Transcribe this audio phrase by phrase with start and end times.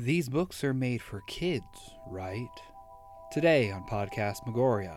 [0.00, 1.66] These books are made for kids,
[2.06, 2.46] right?
[3.32, 4.96] Today on Podcast Megoria.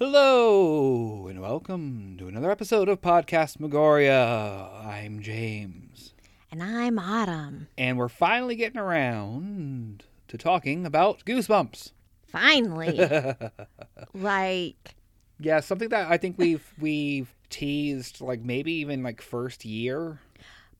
[0.00, 4.68] Hello, and welcome to another episode of Podcast Megoria.
[4.84, 5.81] I'm James.
[6.62, 7.66] And I'm Autumn.
[7.76, 11.90] And we're finally getting around to talking about Goosebumps.
[12.28, 13.00] Finally.
[14.14, 14.94] like,
[15.40, 20.20] Yeah, something that I think we've we've teased like maybe even like first year.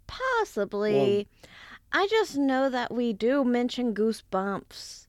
[0.06, 1.26] possibly.
[1.92, 5.08] I just know that we do mention Goosebumps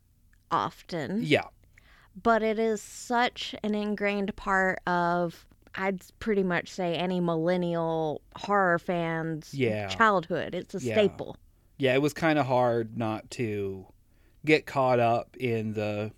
[0.50, 1.50] often, Yeah.
[2.22, 8.80] but it is such an ingrained part of, I'd pretty much say, any millennial horror
[8.80, 9.88] fan's Yeah.
[9.88, 10.54] childhood.
[10.56, 10.94] It's a Yeah.
[10.96, 11.38] staple.
[11.78, 13.86] Yeah, it was kind of hard not to
[14.46, 16.12] get caught up in the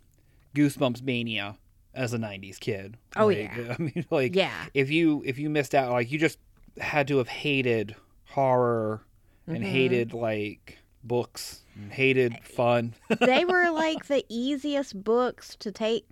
[0.56, 1.58] Goosebumps mania
[1.94, 2.98] as a 90s kid.
[3.16, 3.76] Oh, Like, yeah.
[3.80, 4.66] I mean like Yeah.
[4.74, 6.40] if you if you missed out like you just
[6.80, 9.02] had to have hated horror
[9.48, 9.68] and Mhm.
[9.68, 12.96] hated like books and hated fun.
[13.22, 16.06] they were like the easiest books to take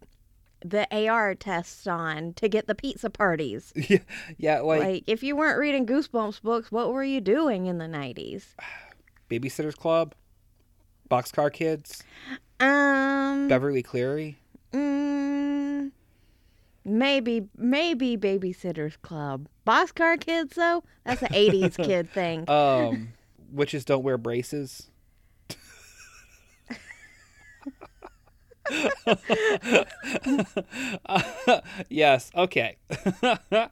[0.63, 3.71] the AR tests on to get the pizza parties.
[3.89, 3.97] yeah,
[4.37, 7.85] yeah, like, Like, if you weren't reading Goosebumps books, what were you doing in the
[7.85, 8.43] 90s?
[9.29, 10.13] Babysitter's Club,
[11.09, 12.03] Boxcar Kids,
[12.59, 14.37] Um, Beverly Cleary.
[14.71, 15.91] mm,
[16.85, 19.47] maybe, maybe Babysitter's Club.
[19.65, 22.49] Boxcar Kids, though, that's an 80s kid thing.
[22.49, 23.09] Um,
[23.51, 24.89] witches don't wear braces.
[31.89, 32.77] yes, okay.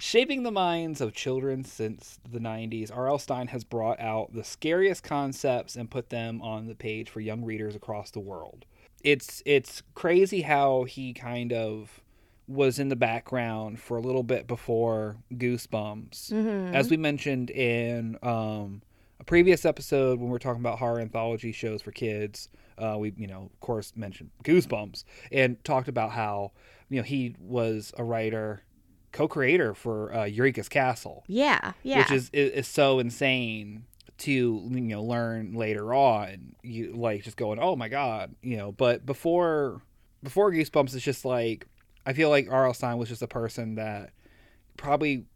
[0.00, 3.18] Shaping the minds of children since the 90s, R.L.
[3.18, 7.44] Stine has brought out the scariest concepts and put them on the page for young
[7.44, 8.64] readers across the world.
[9.02, 12.00] It's it's crazy how he kind of
[12.46, 16.32] was in the background for a little bit before Goosebumps.
[16.32, 16.74] Mhm.
[16.74, 18.82] As we mentioned in um,
[19.28, 23.26] previous episode when we are talking about horror anthology shows for kids, uh, we, you
[23.26, 26.52] know, of course, mentioned Goosebumps and talked about how,
[26.88, 28.62] you know, he was a writer,
[29.12, 31.98] co-creator for uh, Eureka's Castle, yeah, yeah.
[31.98, 33.84] which is, is is so insane
[34.16, 36.54] to you know learn later on.
[36.62, 38.72] You like just going, oh my god, you know.
[38.72, 39.82] But before
[40.22, 41.66] before Goosebumps, it's just like
[42.06, 42.72] I feel like R.L.
[42.72, 44.10] Stine was just a person that
[44.78, 45.26] probably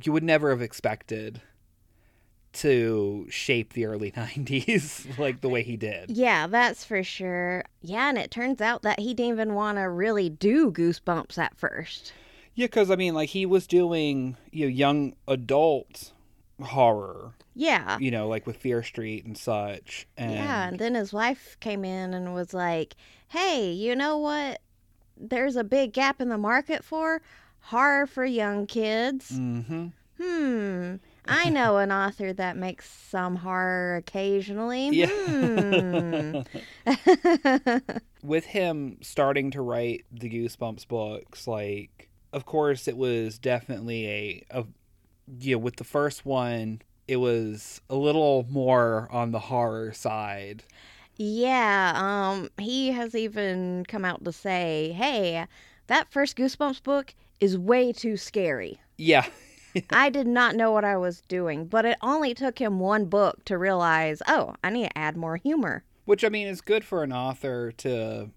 [0.00, 1.42] you would never have expected
[2.54, 6.10] to shape the early 90s like the way he did.
[6.10, 7.64] yeah, that's for sure.
[7.82, 11.56] Yeah, and it turns out that he didn't even want to really do Goosebumps at
[11.56, 12.12] first.
[12.54, 16.12] Yeah, because I mean, like he was doing you know young adult
[16.62, 17.98] horror, Yeah.
[17.98, 20.06] you know, like with Fear Street and such.
[20.16, 22.94] And Yeah, and then his wife came in and was like,
[23.28, 24.60] "Hey, you know what?
[25.16, 27.22] There's a big gap in the market for
[27.60, 29.30] horror for young kids.
[29.30, 29.86] hmm
[30.20, 30.96] Hmm.
[31.26, 34.88] I know an author that makes some horror occasionally.
[34.92, 35.06] Yeah.
[35.06, 36.40] Hmm.
[38.22, 44.44] with him starting to write the Goosebumps books, like, of course, it was definitely a,
[44.60, 44.66] a
[45.52, 50.64] know, with the first one, it was a little more on the horror side.
[51.16, 55.46] yeah, um he has even come out to say, "Hey,
[55.86, 59.26] that first Goosebumps book is way too scary." Yeah,
[59.90, 63.44] I did not know what I was doing, but it only took him one book
[63.46, 67.02] to realize, "Oh, I need to add more humor." which I mean is good for
[67.02, 68.30] an author to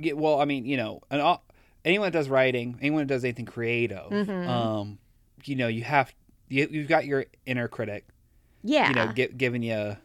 [0.00, 0.16] get.
[0.16, 1.38] Well, I mean, you know, an
[1.84, 4.46] anyone that does writing, anyone that does anything creative, Mhm.
[4.48, 4.98] um,
[5.44, 6.14] you know, you have
[6.48, 8.06] you, you've got your inner critic
[8.62, 8.88] Yeah.
[8.88, 9.96] you know, gi- giving you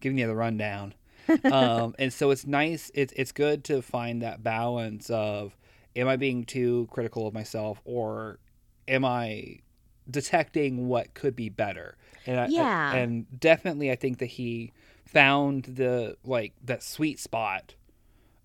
[0.00, 0.94] giving you the rundown.
[1.52, 2.90] um, and so it's nice.
[2.94, 5.54] It's it's good to find that balance of
[5.94, 8.38] am I being too critical of myself or
[8.88, 9.58] am I
[10.10, 11.96] detecting what could be better?
[12.26, 12.94] And I, I- Yeah.
[12.94, 14.72] and definitely, I think that he
[15.06, 17.74] found the like that sweet spot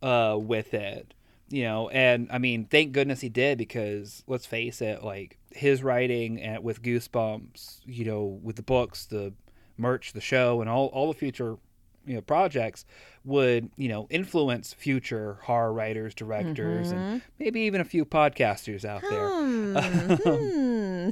[0.01, 1.13] uh, with it.
[1.50, 5.83] You know, and I mean, thank goodness he did because let's face it, like his
[5.83, 9.33] writing and with Goosebumps, you know, with the books, the
[9.77, 11.57] merch, the show, and all all the future
[12.05, 12.85] you know projects
[13.23, 19.01] would you know influence future horror writers, directors, and maybe even a few podcasters out
[19.01, 19.29] there.
[19.29, 19.75] Hmm.
[20.23, 21.09] hmm.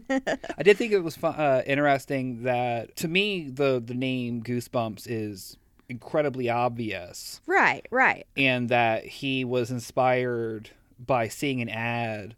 [0.58, 5.06] I did think it was fun, uh, interesting that to me the the name Goosebumps
[5.08, 5.58] is
[5.90, 8.26] incredibly obvious, right, right.
[8.38, 12.36] and that he was inspired by seeing an ad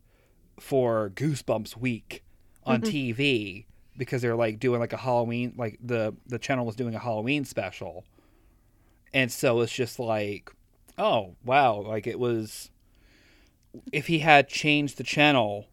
[0.60, 2.24] for Goosebumps Week
[2.66, 3.66] on TV
[3.98, 7.46] because they're like doing like a Halloween like the the channel was doing a Halloween
[7.46, 8.06] special.
[9.14, 10.52] And so it's just like
[10.98, 12.70] oh, wow, like it was
[13.92, 15.68] if he had changed the channel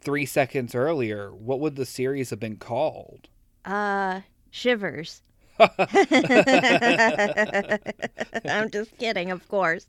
[0.00, 3.28] 3 seconds earlier, what would the series have been called?
[3.64, 4.20] Uh,
[4.50, 5.22] Shivers.
[8.44, 9.86] I'm just kidding, of course.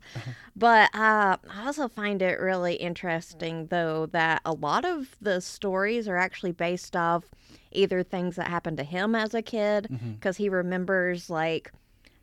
[0.55, 6.07] But uh, I also find it really interesting, though, that a lot of the stories
[6.07, 7.23] are actually based off
[7.71, 10.13] either things that happened to him as a kid, Mm-hmm.
[10.13, 11.71] because he remembers, like,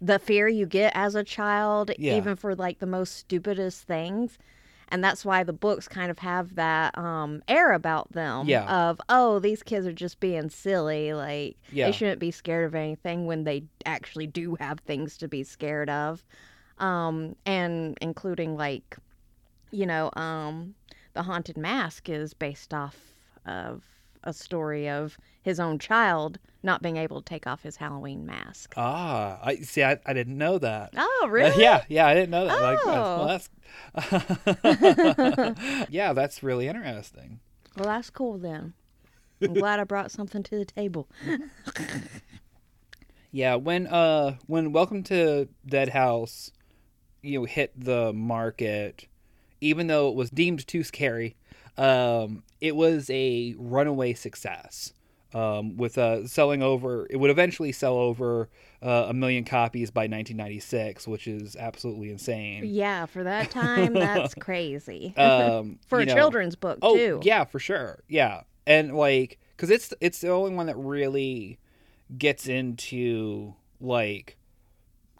[0.00, 2.16] the fear you get as a child, Yeah.
[2.16, 4.38] even for, like, the most stupidest things.
[4.88, 8.90] And that's why the books kind of have that um, air about them Yeah.
[8.90, 11.12] of, oh, these kids are just being silly.
[11.12, 11.86] Like, Yeah.
[11.86, 15.90] they shouldn't be scared of anything when they actually do have things to be scared
[15.90, 16.24] of.
[16.78, 18.96] Um, and including, like,
[19.72, 20.74] you know, um,
[21.14, 23.14] The Haunted Mask is based off
[23.46, 23.82] of
[24.26, 28.74] a story of his own child not being able to take off his Halloween mask.
[28.76, 30.92] Ah, I see I, I didn't know that.
[30.96, 31.62] Oh, Uh, really?
[31.62, 32.60] yeah, yeah, I didn't know that.
[32.60, 33.18] Like, Oh.
[33.18, 33.48] well, that's
[35.90, 37.40] yeah, that's really interesting.
[37.76, 38.74] Well, that's cool then.
[39.40, 41.08] I'm glad I brought something to the table.
[43.32, 46.50] Yeah, when uh when Welcome to Dead House,
[47.22, 49.06] you know, hit the market,
[49.60, 51.36] even though it was deemed too scary,
[51.76, 54.92] um, it was a runaway success.
[55.34, 58.48] Um, with uh, selling over, it would eventually sell over
[58.80, 62.62] uh, a million copies by 1996, which is absolutely insane.
[62.64, 65.12] Yeah, for that time, that's crazy.
[65.16, 67.20] Um, for a know- children's book, Oh too.
[67.22, 67.98] yeah, for sure.
[68.08, 71.58] Yeah, and like, cause it's it's the only one that really
[72.16, 74.36] gets into like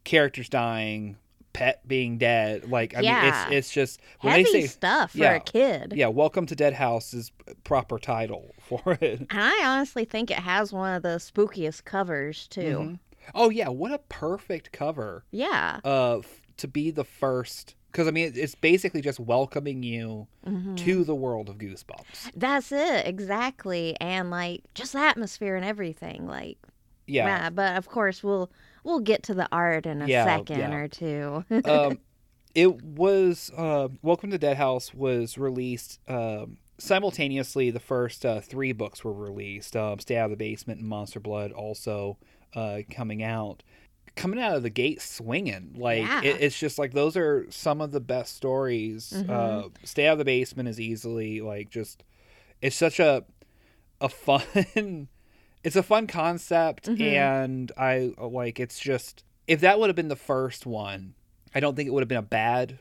[0.05, 1.17] characters dying,
[1.57, 2.71] pet being dead.
[2.71, 3.23] Like, I Yeah.
[3.23, 5.95] mean, it's it's just when Heavy they say stuff for yeah, a kid.
[5.97, 7.33] yeah, "Welcome to Dead House" is
[7.65, 9.21] proper title for it.
[9.21, 12.61] And I honestly think it has one of the spookiest covers, too.
[12.61, 12.99] Mhm.
[13.35, 15.81] Oh yeah, what a perfect cover Yeah.
[15.85, 16.21] uh
[16.59, 17.75] to be the first.
[17.91, 20.77] Because I mean, it's basically just welcoming you Mhm.
[20.77, 22.33] to the world of Goosebumps.
[22.37, 23.97] That's it, exactly.
[24.01, 26.27] And like just the atmosphere and everything.
[26.27, 26.59] Like
[27.07, 27.27] Yeah.
[27.27, 28.51] yeah, but of course we'll
[28.87, 30.73] we'll get to the art in a Yeah, second yeah.
[30.75, 31.45] or two.
[31.65, 31.99] um,
[32.55, 37.71] it was uh, Welcome to Dead House was released um, simultaneously.
[37.71, 39.77] The first uh, three books were released.
[39.77, 42.17] Um, Stay Out of the Basement and Monster Blood also
[42.55, 43.63] uh, coming out.
[44.15, 46.23] Coming out of the gate swinging, like Yeah.
[46.23, 49.13] it, it's just like those are some of the best stories.
[49.15, 49.29] Mhm.
[49.29, 52.03] Uh, Stay Out of the Basement is easily like just
[52.63, 53.25] it's such a
[54.01, 55.09] a fun
[55.67, 57.01] it's a fun concept Mhm.
[57.01, 61.15] and I like it's just if that would have been the first one,
[61.55, 62.79] I don't think it would have been a bad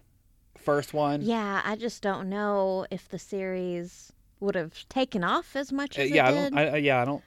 [0.58, 1.22] first one.
[1.22, 6.04] yeah, I just don't know if the series would have taken off as much Uh,
[6.04, 6.50] as yeah, I it did.
[6.54, 7.24] don't I, I- yeah, I don't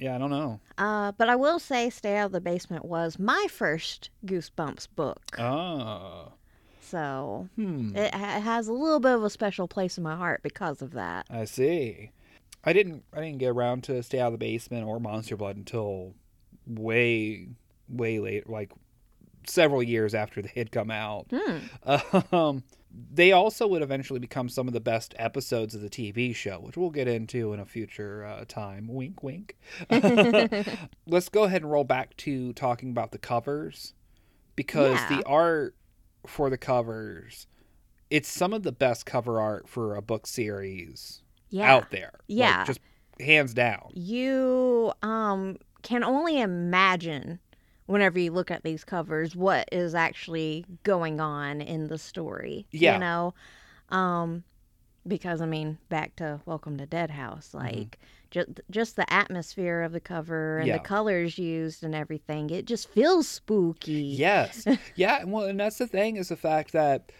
[0.00, 0.60] yeah, I don't know.
[0.78, 5.36] Uh, but I will say Stay Out of the Basement was my first Goosebumps book.
[5.38, 6.32] Oh.
[6.80, 7.96] So Hmm.
[7.96, 10.92] it ha- has a little bit of a special place in my heart because of
[10.92, 11.26] that.
[11.28, 12.10] I see.
[12.68, 15.56] I didn't I didn't get around to Stay Out of the Basement or Monster Blood
[15.56, 16.12] until
[16.66, 17.48] way
[17.88, 18.70] way late like
[19.46, 21.26] several years after they had come out.
[21.32, 22.18] Hmm.
[22.34, 22.62] Um,
[23.14, 26.76] they also would eventually become some of the best episodes of the TV show, which
[26.76, 28.86] we'll get into in a future uh, time.
[28.86, 29.56] Wink, wink.
[31.06, 33.94] Let's go ahead and roll back to talking about the covers
[34.56, 35.16] because Yeah.
[35.18, 35.74] the art
[36.26, 37.46] for the covers,
[38.10, 41.72] it's some of the best cover art for a book series Yeah.
[41.74, 42.10] out there.
[42.14, 42.64] Like, Yeah.
[42.64, 42.80] just
[43.20, 43.90] hands down.
[43.94, 47.40] you um can only imagine
[47.86, 52.94] whenever you look at these covers what is actually going on in the story Yeah.
[52.94, 53.34] you know
[53.88, 54.44] um
[55.06, 57.98] because i mean back to welcome to dead house like
[58.30, 60.74] just just the atmosphere of the cover and Yeah.
[60.74, 64.64] the colors used and everything it just feels spooky Yes.
[64.94, 67.10] yeah, and well, and that's the thing is the fact that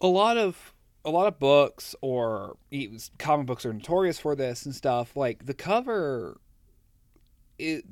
[0.00, 0.73] a lot of
[1.04, 5.16] a lot of books or even comic books are notorious for this and stuff.
[5.16, 6.38] Like the cover,
[7.58, 7.84] it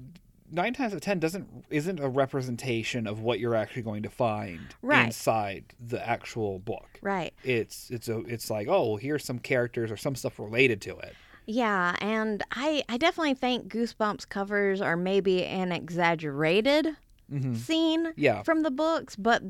[0.51, 4.11] nine times out of ten doesn't isn't a representation of what you're actually going to
[4.11, 5.07] find Right.
[5.07, 6.89] inside the actual book.
[7.01, 10.81] right It's it's a it's like oh well, here's some characters or some stuff related
[10.83, 11.15] to it.
[11.47, 16.89] yeah and i i definitely think goosebumps covers are maybe an exaggerated
[17.31, 18.43] hmm scene Yeah.
[18.43, 19.43] from the books, but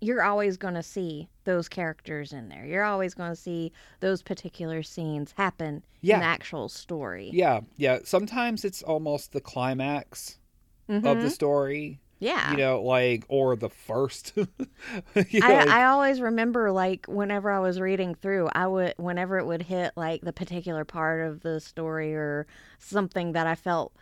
[0.00, 2.64] you're always going to see those characters in there.
[2.66, 6.16] You're always going to see those particular scenes happen Yeah.
[6.16, 7.30] in the actual story.
[7.32, 8.00] Yeah, yeah.
[8.04, 10.38] Sometimes it's almost the climax
[10.88, 11.30] of the Mhm.
[11.30, 12.00] story.
[12.18, 12.50] Yeah.
[12.52, 14.32] You know, like or the first.
[15.30, 18.94] You know, I, like- I always remember like whenever I was reading through, I would
[18.98, 22.46] whenever it would hit like the particular part of the story or
[22.78, 23.92] something that I felt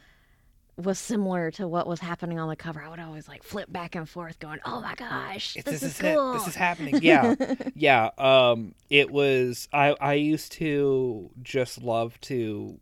[0.76, 3.94] was similar to what was happening on the cover, I would always like flip back
[3.94, 6.14] and forth, going, "Oh my gosh, It's- this, is, it.
[6.14, 6.98] cool!" This is happening.
[7.02, 7.34] Yeah,
[7.76, 8.10] yeah.
[8.18, 9.68] Um, it was.
[9.72, 12.80] I I used to just love to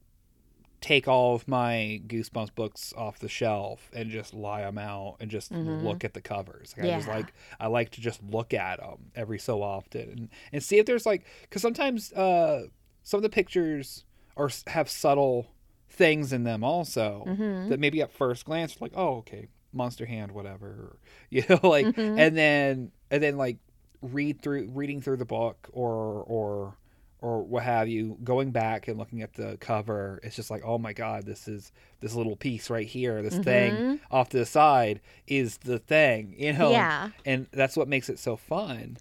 [0.81, 5.31] take all of my Goosebumps books off the shelf and just lie them out and
[5.31, 5.85] just Mhm.
[5.85, 6.75] look at the covers.
[6.77, 10.29] Like, I just like I like to just look at them every so often and,
[10.53, 12.65] and see if there's like because sometimes uh
[13.05, 14.05] some of the pictures
[14.37, 15.47] are have subtle
[15.93, 17.69] things in them also Mhm.
[17.69, 20.97] that maybe at first glance like oh okay monster hand whatever
[21.31, 22.19] you know like Mhm.
[22.19, 23.59] and then and then like
[24.01, 26.77] read through reading through the book or or
[27.21, 30.79] or what have you going back and looking at the cover it's just like oh
[30.79, 31.71] my god this is
[32.01, 34.01] this little piece right here this thing Mhm.
[34.11, 37.11] off to the side is the thing you know Yeah.
[37.27, 38.97] and that's what makes it so fun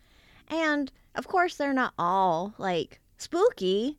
[0.50, 3.98] And of course, they're not all like spooky.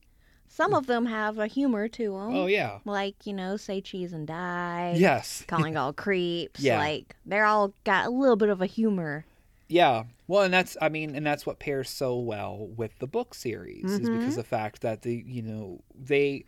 [0.55, 2.35] Some of them have a humor to them.
[2.37, 4.95] oh yeah Like, you know, say cheese and die.
[4.97, 6.61] yes Calling all creeps.
[6.61, 6.79] Yeah.
[6.79, 9.25] Like, they're all got a little bit of a humor.
[9.69, 10.05] Yeah.
[10.29, 13.85] Well, and that's I mean, and that's what pairs so well with the book series
[13.85, 14.19] is Mhm.
[14.19, 16.45] because the fact that the you know they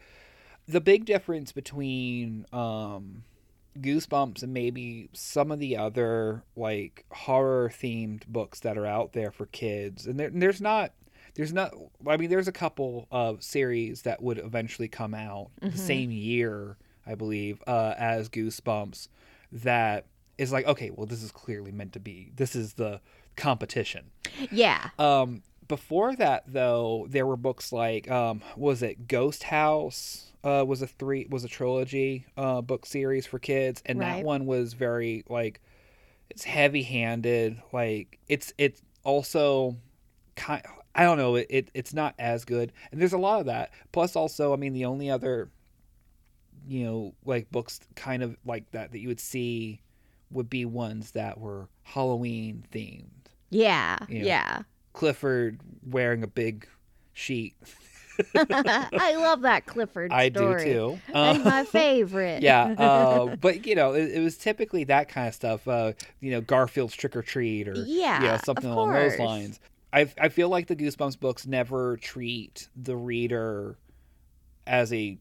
[0.69, 3.25] the big difference between um
[3.81, 9.31] Goosebumps and maybe some of the other like horror themed books that are out there
[9.33, 10.93] for kids and there, there's not
[11.35, 11.73] there's not
[12.07, 15.73] I mean there's a couple of series that would eventually come out Mhm.
[15.73, 16.77] the same year
[17.07, 19.09] I believe uh as Goosebumps
[19.53, 20.07] that
[20.39, 23.01] is like okay well this is clearly meant to be this is the
[23.37, 24.11] competition
[24.51, 24.91] Yeah.
[24.99, 30.83] um before that though there were books like um was it ghost house uh was
[30.83, 35.25] a three was a trilogy uh book series for kids and that one was very
[35.29, 35.61] like
[36.31, 39.77] it's heavy handed like it's it's also
[40.37, 40.63] kind
[40.95, 43.71] i don't know it, it it's not as good and there's a lot of that
[43.93, 45.51] plus also i mean the only other
[46.67, 49.81] you know like books kind of like that that you would see
[50.31, 53.05] would be ones that were halloween themed
[53.51, 53.99] Yeah.
[54.09, 54.25] Yeah.
[54.25, 54.63] Yeah.
[54.95, 56.67] Clifford wearing a big
[57.13, 57.55] sheet.
[58.37, 60.65] I love that Clifford I story.
[60.65, 60.99] do too.
[61.13, 62.43] That's Uh, my favorite.
[62.43, 65.67] yeah, uh, but you know, it, it was typically that kind of stuff.
[65.67, 69.61] Uh, you know, Garfield's Trick or Treat, or Yeah, you know, something along those lines.
[69.95, 73.79] I I feel like the Goosebumps books never treat the reader
[74.67, 75.19] as a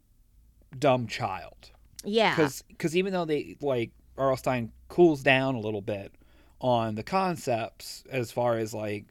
[0.77, 1.72] dumb child
[2.03, 2.36] yeah.
[2.68, 4.36] because even though they like R.L.
[4.38, 6.12] Stine cools down a little bit
[6.60, 9.06] on the concepts as far as like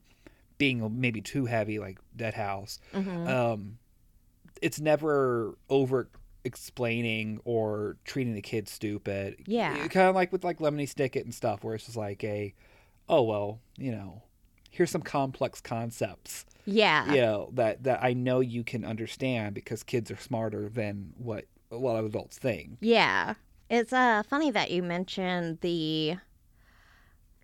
[0.58, 3.28] being maybe too heavy like Dead House Mhm.
[3.28, 3.78] um,
[4.60, 6.08] it's never over
[6.44, 9.36] explaining or treating the kids stupid.
[9.46, 9.86] Yeah.
[9.88, 12.54] kind of like with like Lemony Snicket and stuff, where it's just like a,
[13.08, 14.22] oh well, you know,
[14.72, 17.12] here's some complex concepts, yeah.
[17.12, 21.44] you know, that that I know you can understand because kids are smarter than what
[21.70, 22.78] a lot of adults think.
[22.80, 23.34] Yeah.
[23.70, 26.16] It's uh funny that you mentioned the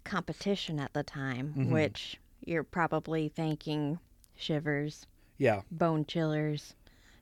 [0.04, 1.70] competition at the time, Mhm.
[1.72, 3.98] which you're probably thinking
[4.34, 5.06] shivers,
[5.38, 6.74] Yeah, bone chillers,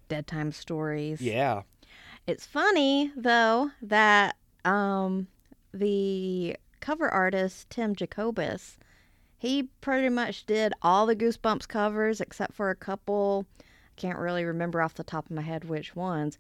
[0.09, 1.21] dead time stories.
[1.21, 1.63] yeah,
[2.27, 5.29] It's funny though that um
[5.73, 8.79] the cover artist Tim Jacobus,
[9.39, 13.47] he pretty much did all the Goosebumps covers except for a couple.
[13.61, 13.65] I
[14.01, 16.39] can't really remember off the top of my head which ones,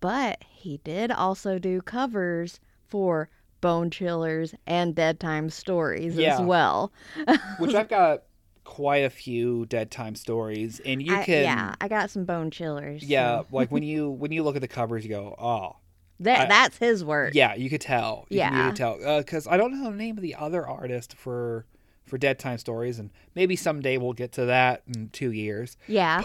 [0.00, 3.28] but he did also do covers for
[3.60, 6.34] Bone Chillers and Dead Time Stories Yeah.
[6.34, 6.92] as well.
[7.58, 8.22] which I've got
[8.64, 11.42] quite a few dead time stories, and you I- can.
[11.44, 13.02] yeah, I got some Bone Chillers.
[13.02, 15.76] Yeah, so- like when you when you look at the covers, you go, "Oh,
[16.20, 17.34] that I- that's his work.
[17.34, 18.26] Yeah, you could tell.
[18.28, 18.56] You, Yeah.
[18.64, 21.64] you could tell uh, because I don't know the name of the other artist for
[22.06, 25.76] for Dead Time Stories, and maybe someday we'll get to that in two years.
[25.86, 26.22] Yeah.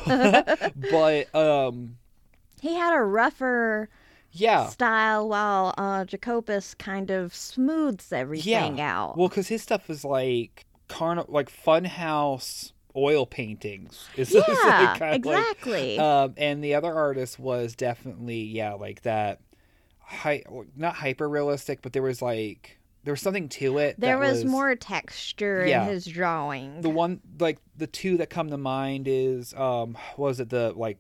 [0.91, 1.97] but um,
[2.61, 3.89] he had a rougher
[4.31, 8.99] yeah, style while uh, Jacobus kind of smooths everything yeah.
[8.99, 9.17] out.
[9.17, 14.07] well, because his stuff is like carn like funhouse oil paintings.
[14.15, 15.99] It's yeah, like kind of like exactly.
[15.99, 19.39] Um, and the other artist was definitely yeah, like that.
[19.99, 20.43] Hi,
[20.75, 23.99] not hyper realistic, but there was like there was something to it.
[23.99, 25.83] there that was, more texture Yeah.
[25.83, 26.81] in his drawing.
[26.81, 30.73] The one like the two that come to mind is um, what was it the
[30.75, 30.99] like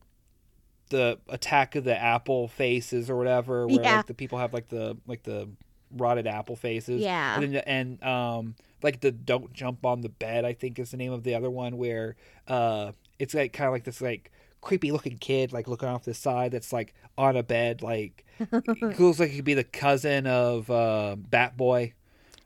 [0.89, 3.97] the attack of the apple faces or whatever, where Yeah.
[3.97, 5.49] like the people have like the like the
[5.95, 7.01] rotted apple faces.
[7.01, 7.39] Yeah.
[7.39, 11.11] and and um like the don't jump on the bed i think is the name
[11.11, 12.15] of the other one where
[12.47, 14.31] uh it's like kind of like this like
[14.61, 18.99] creepy looking kid like looking off the side that's like on a bed like it
[18.99, 21.93] looks like he could be the cousin of uh bat boy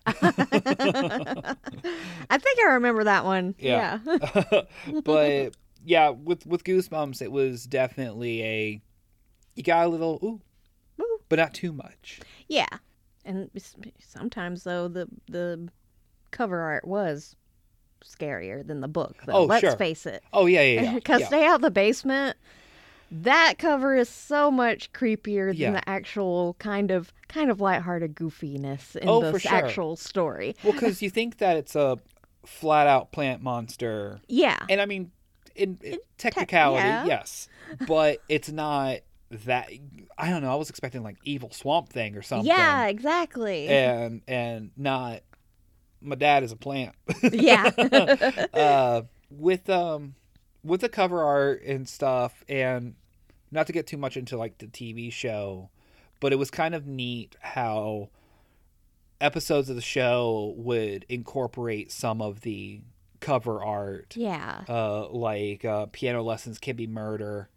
[0.07, 1.55] I
[2.38, 3.55] think I remember that one.
[3.57, 3.98] Yeah.
[4.05, 4.62] Yeah.
[5.03, 8.81] but yeah, with with Goosebumps, it was definitely a
[9.55, 10.41] you got a little ooh,
[11.01, 11.19] Ooh.
[11.27, 12.19] but not too much.
[12.48, 12.67] Yeah.
[13.24, 13.50] And
[14.00, 15.69] sometimes though the the
[16.29, 17.36] cover art was
[18.05, 19.15] scarier than the book.
[19.25, 19.33] Though.
[19.33, 19.75] Oh, Let's sure.
[19.75, 20.24] face it.
[20.33, 20.93] Oh yeah, yeah, yeah.
[20.95, 21.27] Because yeah.
[21.27, 22.38] Stay Out the Basement,
[23.12, 25.71] that cover is so much creepier than Yeah.
[25.71, 29.51] the actual kind of kind of lighthearted goofiness in Oh, the sure.
[29.53, 30.55] actual story.
[30.63, 32.00] well, because you think that it's a
[32.45, 34.57] flat out plant monster, Yeah.
[34.69, 35.12] and I mean,
[35.55, 37.05] in, in technicality, yeah.
[37.05, 37.47] yes,
[37.88, 39.00] but it's not
[39.31, 39.69] that.
[40.17, 40.51] I don't know.
[40.51, 42.47] I was expecting like evil swamp thing or something.
[42.47, 43.67] Yeah, exactly.
[43.67, 45.21] and and not
[46.05, 46.95] my dad is a plant.
[47.21, 47.71] yeah.
[48.53, 50.15] uh, with um
[50.63, 52.95] with the cover art and stuff and
[53.51, 55.69] not to get too much into like the TV show,
[56.19, 58.09] but it was kind of neat how
[59.21, 62.81] episodes of the show would incorporate some of the
[63.19, 64.13] cover art.
[64.15, 64.63] yeah.
[64.67, 67.50] Uh, like uh, piano lessons can be murder,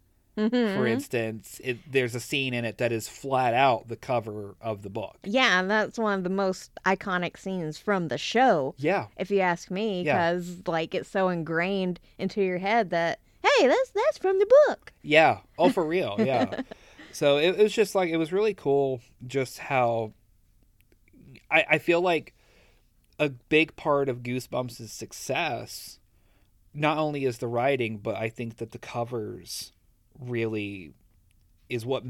[0.49, 0.89] for Mhm.
[0.89, 1.59] instance.
[1.63, 5.17] It, there's a scene in it that is flat out the cover of the book.
[5.23, 9.41] Yeah, and that's one of the most iconic scenes from the show, Yeah, if you
[9.41, 10.31] ask me, Yeah.
[10.33, 14.93] because like it's so ingrained into your head that hey, that's that's from the book.
[15.01, 15.39] Yeah.
[15.57, 16.15] Oh, for real.
[16.19, 16.61] Yeah.
[17.11, 20.13] so it, it was just like it was really cool, just how
[21.51, 22.33] I, I feel like
[23.17, 25.99] a big part of Goosebumps' success
[26.73, 29.71] not only is the writing, but I think that the covers
[30.19, 30.91] really
[31.69, 32.03] is what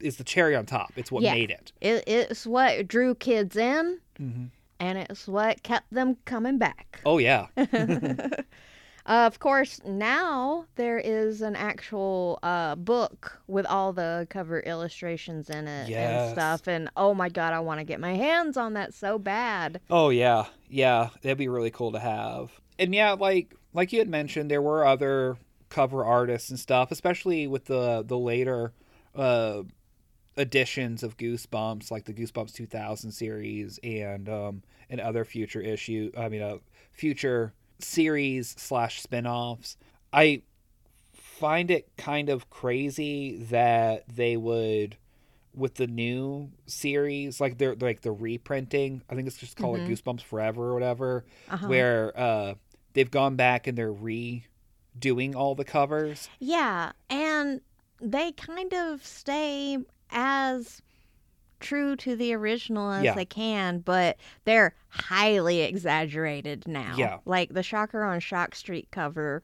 [0.00, 0.92] is the cherry on top.
[0.96, 1.34] It's what Yeah.
[1.34, 1.72] made it.
[1.80, 4.44] It, it's what drew kids in, Mm-hmm.
[4.80, 7.00] and it's what kept them coming back.
[7.06, 7.46] Oh yeah.
[9.04, 15.50] Uh, of course, now there is an actual uh, book with all the cover illustrations
[15.50, 16.28] in it Yes.
[16.28, 16.68] and stuff.
[16.68, 19.80] And oh my god, I want to get my hands on that so bad.
[19.90, 22.52] Oh yeah, yeah, that'd be really cool to have.
[22.78, 25.36] And yeah, like like you had mentioned, there were other
[25.72, 28.72] cover artists and stuff, especially with the the later
[29.14, 29.62] uh
[30.36, 36.10] editions of Goosebumps, like the Goosebumps 2000 series and um and other future issue.
[36.16, 36.58] I mean, uh,
[36.92, 39.76] future series slash spin-offs.
[40.12, 40.42] I
[41.14, 44.96] find it kind of crazy that they would
[45.54, 49.86] with the new series like they're like the reprinting i think it's just called Mhm.
[49.88, 51.66] like goosebumps forever or whatever Uh-huh.
[51.68, 52.54] where uh
[52.94, 53.92] they've gone back and they're
[54.98, 57.60] redoing all the covers Yeah, and
[58.00, 59.78] they kind of stay
[60.10, 60.82] as
[61.60, 63.14] true to the original as Yeah.
[63.14, 66.94] they can, but they're highly exaggerated now.
[66.96, 67.18] Yeah.
[67.24, 69.42] Like the Shocker on Shock Street cover,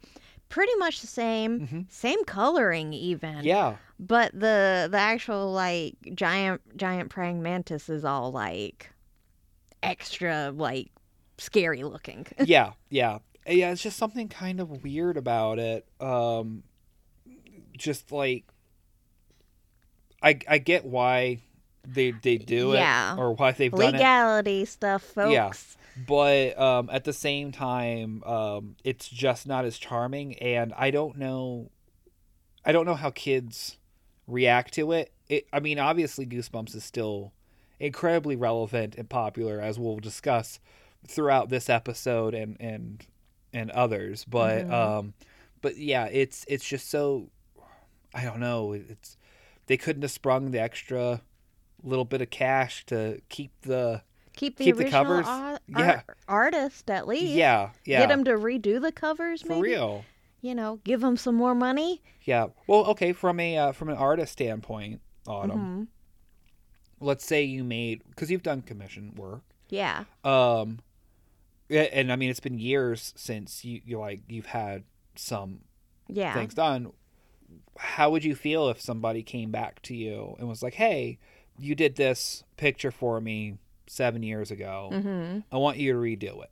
[0.48, 1.90] pretty much the same, Mhm.
[1.92, 3.44] same coloring even.
[3.44, 8.90] yeah But the the actual like giant giant praying mantis is all like
[9.82, 10.88] extra like
[11.38, 12.26] scary looking.
[12.44, 16.62] yeah yeah yeah it's just something kind of weird about it um
[17.76, 18.44] just like
[20.22, 21.40] i i get why
[21.86, 23.14] they they do Yeah.
[23.14, 25.32] it or why they've done it Legality stuff, folks.
[25.32, 25.52] Yeah.
[26.06, 31.16] but um, at the same time, um, it's just not as charming, and I don't
[31.16, 31.70] know,
[32.62, 33.78] I don't know how kids
[34.26, 35.12] react to it.
[35.28, 37.32] It, I mean, obviously, Goosebumps is still
[37.80, 40.60] incredibly relevant and popular, as we'll discuss
[41.06, 43.06] throughout this episode and and
[43.52, 44.24] and others.
[44.24, 44.72] But Mhm.
[44.72, 45.14] um,
[45.60, 47.30] but yeah, it's it's just so,
[48.14, 48.72] I don't know.
[48.72, 49.16] It's
[49.66, 51.20] they couldn't have sprung the extra
[51.82, 54.02] little bit of cash to keep the
[54.34, 55.26] Keep the Keep the covers.
[55.26, 56.02] ar- Yeah.
[56.28, 57.32] artist at least.
[57.34, 59.62] yeah yeah Get them to redo the covers, for maybe.
[59.70, 60.04] real.
[60.40, 62.00] You know, give them some more money.
[62.22, 62.46] Yeah.
[62.68, 63.12] Well, okay.
[63.12, 65.58] From a uh, from an artist standpoint, Autumn.
[65.58, 65.86] Mhm.
[67.00, 69.42] Let's say you made because you've done commission work.
[69.68, 70.04] Yeah.
[70.24, 70.78] Um,
[71.70, 74.84] and I mean it's been years since you you like you've had
[75.16, 75.60] some
[76.08, 76.32] Yeah.
[76.34, 76.92] things done.
[77.78, 81.18] How would you feel if somebody came back to you and was like, "Hey,
[81.58, 84.96] you did this picture for me seven years ago.
[85.02, 86.50] hmm I want you to redo it."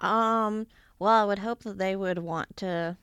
[0.00, 0.66] Um.
[0.98, 2.96] Well, I would hope that they would want to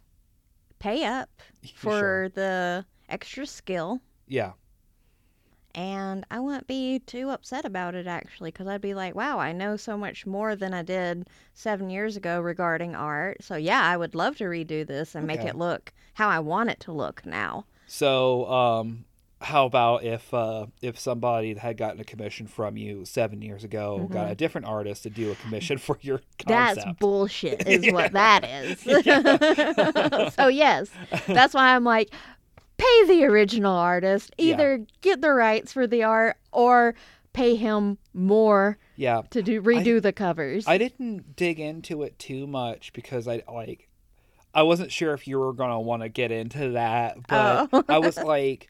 [0.80, 1.30] pay up
[1.74, 2.30] for Sure.
[2.30, 4.54] the extra skill, Yeah.
[5.78, 9.52] And I wouldn't be too upset about it actually, because I'd be like, "Wow, I
[9.52, 13.96] know so much more than I did seven years ago regarding art." So yeah, I
[13.96, 17.28] would love to redo this and make it look how I want it to look
[17.28, 17.66] now.
[17.86, 19.06] So, um,
[19.40, 24.08] how about if uh, if somebody had gotten a commission from you seven years ago
[24.12, 26.86] got a different artist to do a commission for your concept?
[26.86, 30.34] That's bullshit, is what that is.
[30.34, 30.90] so yes,
[31.28, 32.10] that's why I'm like,
[32.78, 34.34] pay the original artist.
[34.38, 34.54] Yeah.
[34.54, 36.96] Either get the rights for the art or
[37.34, 39.22] pay him more Yeah.
[39.32, 40.68] to do redo the covers.
[40.68, 43.88] I didn't dig into it too much because I like
[44.54, 47.84] I wasn't sure if you were gonna want to get into that, but Oh.
[47.88, 48.70] I was like,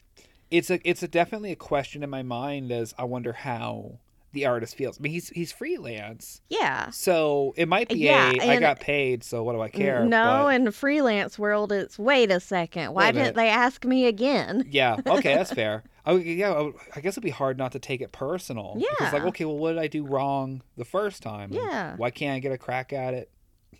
[0.50, 3.98] it's a it's a definitely a question in my mind as I wonder how
[4.32, 4.98] the artist feels.
[4.98, 6.90] I mean, he's he's freelance, yeah.
[6.90, 10.04] so it might be Yeah, a I got paid, so what do I care?
[10.04, 12.92] No, but- in the freelance world, it's wait a second.
[12.92, 14.64] Why a didn't they ask me again?
[14.70, 15.82] yeah, okay, that's fair.
[16.04, 18.74] I, yeah, I guess it'd be hard not to take it personal.
[18.78, 18.88] Yeah.
[18.98, 21.50] Because like, okay, well, what did I do wrong the first time?
[21.52, 21.96] Yeah.
[21.96, 23.30] Why can't I get a crack at it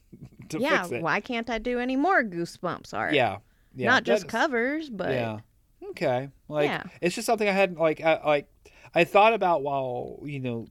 [0.51, 0.83] to yeah.
[0.83, 1.03] fix it?
[1.03, 3.15] Why can't I do any more Goosebumps art?
[3.15, 3.39] Yeah.
[3.75, 3.89] Yeah.
[3.89, 5.39] Not just that- covers, but Yeah.
[5.91, 6.29] Okay.
[6.49, 6.83] Like Yeah.
[7.01, 8.47] it's just something I hadn't like I, like
[8.95, 10.67] I thought about while you know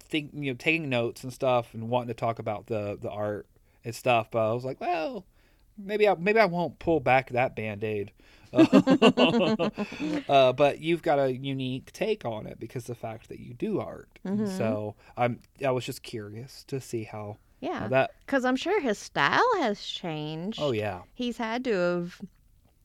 [0.00, 3.46] think you know taking notes and stuff and wanting to talk about the the art
[3.84, 5.26] and stuff, but I was like, well,
[5.78, 8.12] maybe I maybe I won't pull back that band aid.
[10.28, 13.80] uh, but you've got a unique take on it because the fact that you do
[13.80, 14.08] art.
[14.24, 14.48] Mhm.
[14.56, 17.88] so I'm I was just curious to see how, how yeah.
[17.88, 18.12] that.
[18.24, 20.60] Because I'm sure his style has changed.
[20.62, 21.02] Oh yeah.
[21.14, 22.20] He's had to have,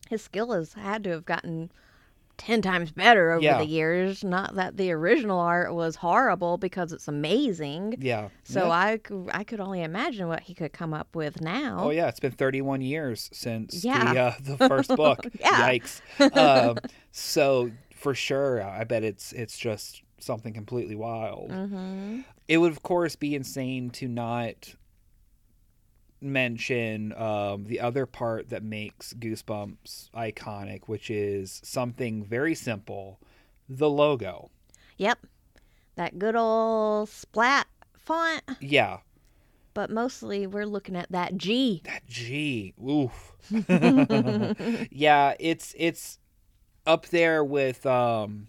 [0.09, 1.71] his skill has had to have gotten
[2.39, 3.59] 10 times better over Yeah.
[3.59, 4.23] the years.
[4.23, 7.95] Not that the original art was horrible because it's amazing.
[7.99, 8.29] Yeah.
[8.43, 8.71] So Yeah.
[8.71, 11.77] I, could, I could only imagine what he could come up with now.
[11.85, 14.13] Oh yeah, it's been 31 years since Yeah.
[14.13, 15.19] the uh, the first book.
[15.39, 15.69] Yeah.
[15.69, 16.01] Yikes.
[16.35, 16.77] Um,
[17.11, 21.49] so for sure, I bet it's it's just something completely wild.
[21.51, 22.21] Mm-hmm.
[22.47, 24.73] It would of course be insane to not
[26.21, 33.19] mention um, the other part that makes Goosebumps iconic, which is something very simple,
[33.67, 34.49] the logo.
[34.97, 35.19] Yep.
[35.95, 38.99] That good old splat font, Yeah,
[39.73, 41.81] but mostly we're looking at that G.
[41.85, 42.73] that G.
[42.81, 43.33] Oof.
[44.91, 46.19] yeah, it's it's
[46.85, 48.47] up there with um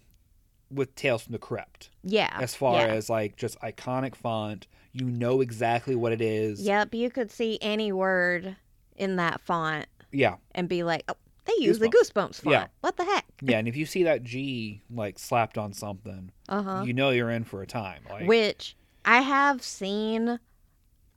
[0.71, 2.37] with Tales from the Crypt Yeah.
[2.41, 2.93] as far yeah.
[2.93, 4.67] as like just iconic font.
[4.93, 6.61] You know exactly what it is.
[6.61, 8.55] Yep, you could see any word
[8.95, 10.35] in that font Yeah.
[10.53, 12.53] and be like, oh, they use the Goosebumps font.
[12.53, 12.67] Yeah.
[12.81, 13.25] What the heck?
[13.41, 16.83] Yeah, and if you see that G like slapped on something, Uh huh.
[16.85, 18.01] you know you're in for a time.
[18.09, 20.39] Like Which I have seen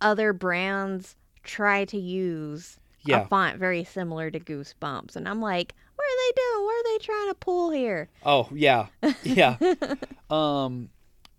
[0.01, 3.23] other brands try to use Yeah.
[3.23, 5.17] a font very similar to Goosebumps.
[5.17, 5.75] And I'm like,
[6.25, 6.65] are they doing?
[6.65, 8.09] What are they trying to pull here?
[8.25, 8.87] Oh, yeah.
[9.23, 9.57] Yeah.
[10.31, 10.91] um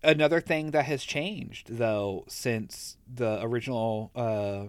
[0.02, 4.64] another thing that has changed though since the original uh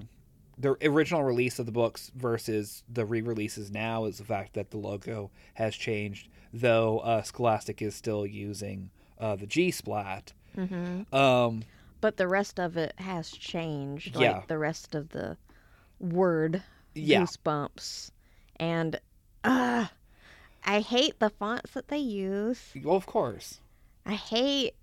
[0.57, 4.77] the original release of the books versus the re-releases now is the fact that the
[4.77, 10.33] logo has changed though uh Scholastic is still using uh the G splat.
[10.55, 11.63] hmm Um
[12.01, 14.15] But the rest of it has changed.
[14.15, 14.37] Yeah.
[14.37, 15.37] Like the rest of the
[15.99, 16.63] word
[16.95, 17.21] yeah.
[17.21, 18.11] Goosebumps.
[18.59, 18.99] And
[19.43, 19.85] uh,
[20.67, 22.61] I hate the fonts that they use.
[22.83, 23.59] Well, of course.
[24.05, 24.75] I hate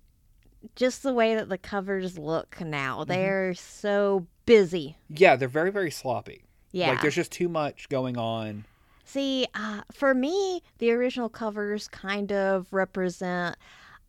[0.75, 2.99] just the way that the covers look now.
[3.01, 3.09] Mm-hmm.
[3.11, 4.97] They're so busy.
[5.09, 6.43] Yeah, they're very very sloppy.
[6.71, 6.89] Yeah.
[6.89, 8.65] Like there's just too much going on.
[9.05, 13.55] See, uh, for me, the original covers kind of represent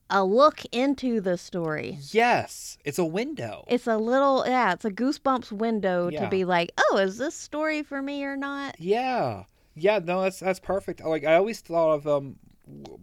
[0.08, 1.98] a look into the story.
[2.10, 3.64] Yes, it's a window.
[3.68, 6.24] It's a little, yeah, it's a goosebumps window Yeah.
[6.24, 8.76] to be like, oh, is this story for me or not?
[8.80, 9.44] Yeah,
[9.76, 10.00] yeah.
[10.02, 11.04] No, that's that's perfect.
[11.04, 12.38] Like I always thought of them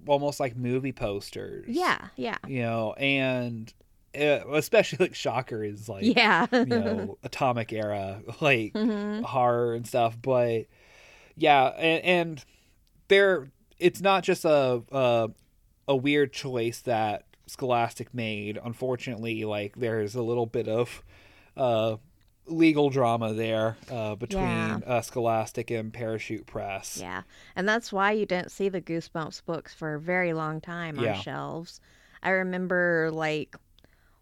[0.08, 1.66] almost like movie posters.
[1.70, 3.74] Yeah, yeah, You know, and
[4.20, 6.48] uh, especially like Shocker is like yeah.
[6.52, 10.18] you know atomic era like hmm horror and stuff.
[10.22, 10.66] But
[11.36, 12.46] yeah, and, and
[13.08, 13.48] there
[13.80, 15.30] it's not just a, a
[15.88, 18.60] a weird choice that Scholastic made.
[18.64, 21.04] Unfortunately, like there's a little bit of
[21.56, 21.98] uh
[22.46, 24.80] legal drama there uh, between Yeah.
[24.86, 26.98] uh, Scholastic and Parachute Press.
[27.02, 27.24] Yeah,
[27.56, 31.16] and that's why you didn't see the Goosebumps books for a very long time Yeah.
[31.16, 31.80] on shelves.
[32.22, 33.56] I remember like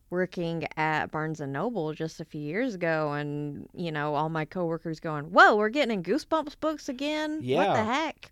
[0.09, 4.45] working at Barnes and Noble just a few years ago, and you know all my
[4.45, 7.41] coworkers going, "Whoa, we're getting in Goosebumps books again!
[7.45, 8.31] What the heck?"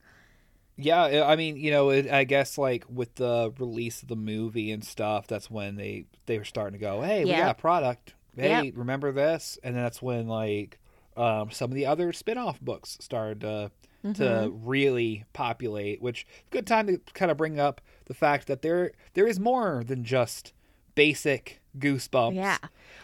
[0.81, 4.15] Yeah, I I mean, you know, it, I guess like with the release of the
[4.15, 7.53] movie and stuff, that's when they they were starting to go, "Hey, we got a
[7.61, 8.13] product.
[8.35, 8.73] Hey, Yep.
[8.77, 10.79] remember this?" And that's when like
[11.17, 13.71] um, some of the other spin-off books started to
[14.05, 14.23] Mm-hmm.
[14.23, 18.93] to really populate, which good time to kind of bring up the fact that there
[19.13, 20.53] there is more than just
[20.95, 22.33] basic goosebumps.
[22.35, 22.57] Yeah,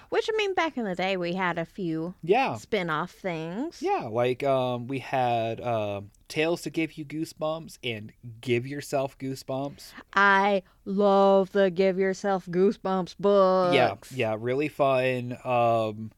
[0.09, 2.55] which I mean, back in the day, we had a few Yeah.
[2.55, 3.81] spin-off things.
[3.81, 8.11] Yeah, like um, we had um, Tales to Give You Goosebumps and
[8.41, 9.91] Give Yourself Goosebumps.
[10.13, 13.75] I love the Give Yourself Goosebumps books.
[13.75, 13.95] Yeah,
[14.31, 15.37] yeah, really fun.
[15.43, 16.11] Um,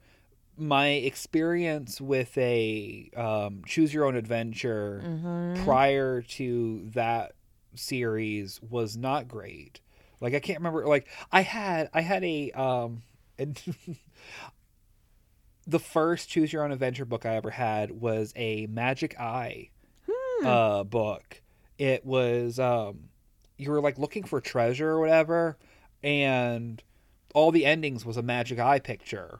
[0.57, 5.63] my experience with a um, Choose Your Own Adventure Mm-hmm.
[5.65, 7.33] prior to that
[7.75, 9.81] series was not great.
[10.19, 10.87] Like I can't remember.
[10.87, 13.03] Like I had I had a um
[13.37, 13.61] and
[15.67, 19.69] the first choose your own adventure book I ever had was a Magic Eye
[20.45, 21.41] uh book.
[21.77, 23.09] It was um
[23.57, 25.57] you were like looking for treasure or whatever
[26.03, 26.81] and
[27.33, 29.39] all the endings was a magic eye picture.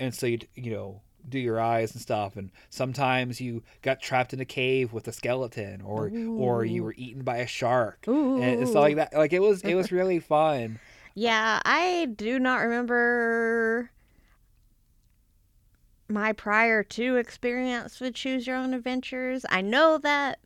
[0.00, 4.32] And so you you know do your eyes and stuff and sometimes you got trapped
[4.32, 8.40] in a cave with a skeleton or or you were eaten by a shark Ooh.
[8.40, 10.78] and stuff like that like it was it was really fun
[11.14, 13.90] Yeah, I do not remember
[16.08, 19.44] my prior to experience with Choose Your Own Adventures.
[19.50, 20.38] I know that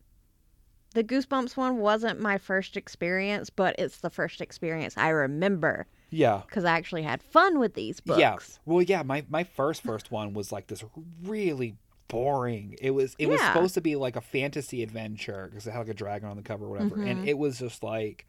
[0.93, 6.41] the Goosebumps one wasn't my first experience, but it's the first experience I remember yeah
[6.47, 8.19] because I actually had fun with these books.
[8.19, 8.35] Yeah.
[8.65, 10.83] Well, yeah, my my first first one was like this
[11.23, 11.75] really
[12.07, 12.75] boring.
[12.79, 15.87] It was it was supposed to be like a fantasy adventure because it had like
[15.87, 17.09] a dragon on the cover or whatever, Mhm.
[17.09, 18.27] and it was just like,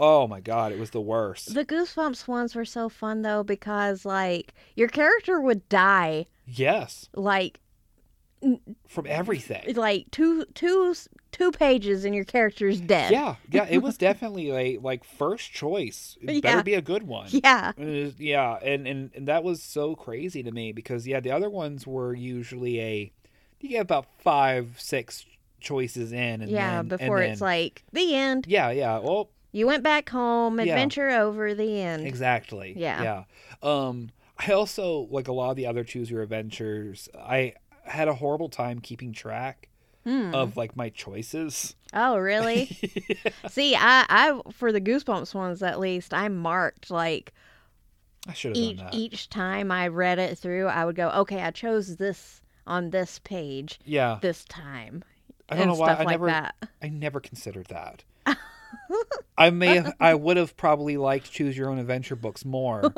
[0.00, 1.54] oh my god, it was the worst.
[1.54, 7.60] The Goosebumps ones were so fun though because like your character would die yes, like
[8.88, 9.74] from everything.
[9.76, 10.94] like two two
[11.30, 13.12] two pages and your character's dead.
[13.12, 16.16] Yeah, yeah, it was definitely like like first choice.
[16.22, 16.40] It Yeah.
[16.40, 17.28] better be a good one.
[17.30, 17.72] Yeah.
[17.76, 21.30] And was- yeah, and, and and that was so crazy to me because yeah, the
[21.32, 23.12] other ones were usually a
[23.60, 25.26] you get about five six
[25.60, 28.46] choices in, and yeah, then, before and it's like the end.
[28.48, 28.98] yeah, yeah.
[28.98, 30.66] Well, You went back home, Yeah.
[30.66, 32.06] adventure over, the end.
[32.06, 32.74] Exactly.
[32.76, 33.02] Yeah.
[33.02, 33.68] Yeah.
[33.68, 37.08] Um, I also like a lot of the other choose your adventures.
[37.18, 39.68] I had a horrible time keeping track
[40.04, 40.34] Hmm.
[40.34, 41.76] of like my choices.
[41.92, 42.66] Oh, really?
[43.50, 47.34] See, I, I for the Goosebumps ones at least, I marked like
[48.26, 51.50] I should have each each time I read it through, I would go, okay, I
[51.50, 54.18] chose this on this page yeah.
[54.22, 55.04] this time.
[55.50, 56.54] I don't know why I like never that.
[56.82, 58.04] I never considered that.
[59.36, 62.92] I may have I would have probably liked choose your own adventure books more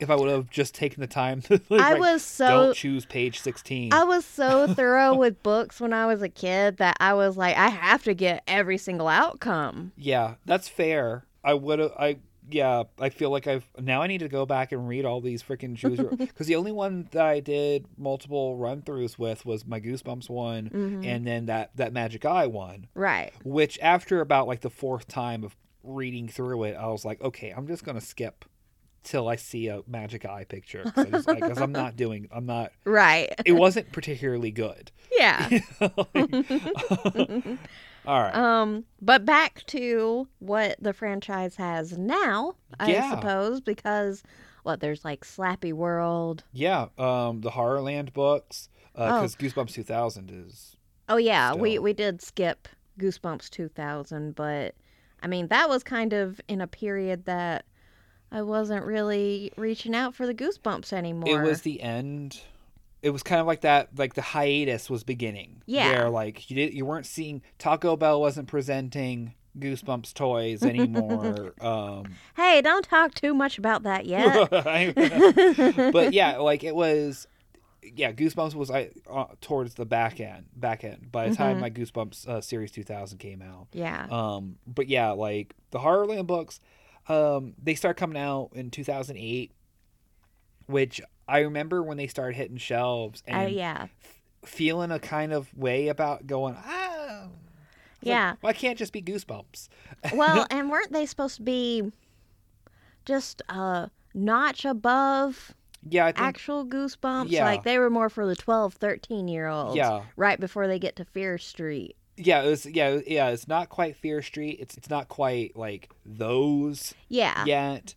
[0.00, 3.06] if I would have just taken the time to like, I was so don't choose
[3.06, 3.92] page 16.
[3.92, 7.56] I was so thorough with books when I was a kid that I was like,
[7.56, 9.92] I have to get every single outcome.
[9.96, 11.24] Yeah, that's fair.
[11.44, 11.92] I would have.
[11.98, 12.18] I
[12.54, 12.84] yeah.
[12.98, 14.02] I feel like I've now.
[14.02, 17.08] I need to go back and read all these freaking choose because the only one
[17.12, 21.06] that I did multiple run throughs with was my Goosebumps one, Mhm.
[21.06, 22.88] and then that that Magic Eye one.
[22.94, 23.32] Right.
[23.44, 27.50] Which after about like the fourth time of reading through it, I was like, okay,
[27.50, 28.44] I'm just gonna skip
[29.04, 31.26] till I see a Magic Eye picture because
[31.58, 32.28] I'm not doing.
[32.30, 32.70] I'm not.
[32.84, 33.32] Right.
[33.44, 34.92] It wasn't particularly good.
[35.18, 35.48] Yeah.
[38.06, 38.34] all right.
[38.34, 43.10] Um, but back to what the franchise has now, I Yeah.
[43.10, 44.22] suppose, because
[44.62, 46.44] what there's like Slappy World.
[46.52, 49.06] Yeah, um, the Horrorland books, Oh.
[49.06, 50.76] because Goosebumps 2000 is
[51.08, 54.74] Oh yeah, we we did skip Goosebumps 2000, but
[55.22, 57.64] I mean that was kind of in a period that
[58.30, 61.42] I wasn't really reaching out for the Goosebumps anymore.
[61.42, 62.40] it was the end.
[63.02, 65.62] It was kind of like that, like the hiatus was beginning.
[65.66, 65.90] Yeah.
[65.90, 71.52] where like you did, you weren't seeing Taco Bell wasn't presenting Goosebumps toys anymore.
[71.60, 74.48] um, Hey, don't talk too much about that yet.
[75.92, 77.26] but yeah, like it was.
[77.96, 80.44] Yeah, Goosebumps was I uh, towards the back end.
[80.54, 81.10] Back end.
[81.10, 81.60] By the time Mhm.
[81.62, 83.66] my Goosebumps uh, series 2000 came out.
[83.72, 84.06] yeah.
[84.08, 86.60] Um, but yeah, like the Horrorland books,
[87.08, 89.50] um, they start coming out in 2008,
[90.66, 93.86] which I remember when they started hitting shelves Oh and yeah.
[94.44, 98.34] feeling a kind of way about going, ah, It's like, Yeah.
[98.40, 99.68] why can't just be Goosebumps?
[100.14, 101.92] well, and weren't they supposed to be
[103.04, 105.54] just a notch above
[105.88, 106.18] Yeah, think.
[106.18, 107.30] actual goosebumps?
[107.30, 107.44] Yeah.
[107.44, 109.76] Like they were more for the 12, 13 year olds.
[109.76, 111.96] yeah, Right before they get to Fear Street.
[112.16, 113.28] yeah, it was, yeah, yeah.
[113.30, 114.58] It's not quite Fear Street.
[114.60, 117.44] It's it's not quite like those Yeah.
[117.44, 117.94] yet.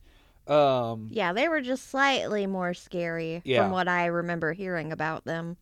[0.47, 3.63] Um, Yeah, they were just slightly more scary Yeah.
[3.63, 5.58] from what I remember hearing about them.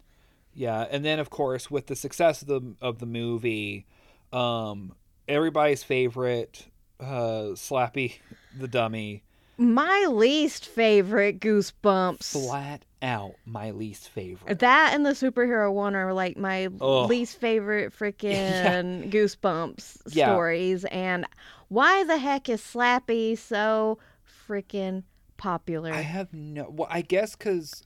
[0.53, 3.85] Yeah, and then of course with the success of the of the movie,
[4.31, 4.93] um,
[5.27, 6.67] everybody's favorite,
[6.99, 8.19] uh, Slappy
[8.55, 9.23] the Dummy,
[9.57, 12.31] My least favorite Goosebumps.
[12.31, 14.59] flat out my least favorite.
[14.59, 17.09] That and the superhero one are like my Ugh.
[17.09, 20.25] least favorite freaking Goosebumps Yeah.
[20.27, 20.85] stories.
[20.85, 21.25] And
[21.69, 23.97] why the heck is Slappy so
[24.47, 25.03] freaking
[25.37, 25.91] popular?
[25.91, 26.69] I have no.
[26.69, 27.83] Well, I guess because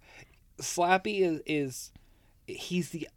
[0.62, 1.92] Slappy is is
[2.48, 3.08] he's the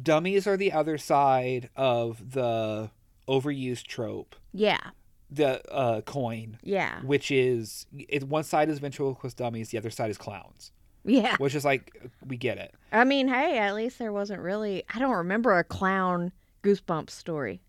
[0.00, 2.90] dummies are the other side of the
[3.28, 4.90] overused trope, yeah,
[5.30, 8.24] the uh, coin, yeah, which is it.
[8.24, 10.72] One side is ventriloquist dummies, the other side is clowns,
[11.04, 11.36] yeah.
[11.38, 12.74] which is like we get it.
[12.92, 14.84] I mean, hey, at least there wasn't really.
[14.92, 17.60] I don't remember a clown Goosebumps story.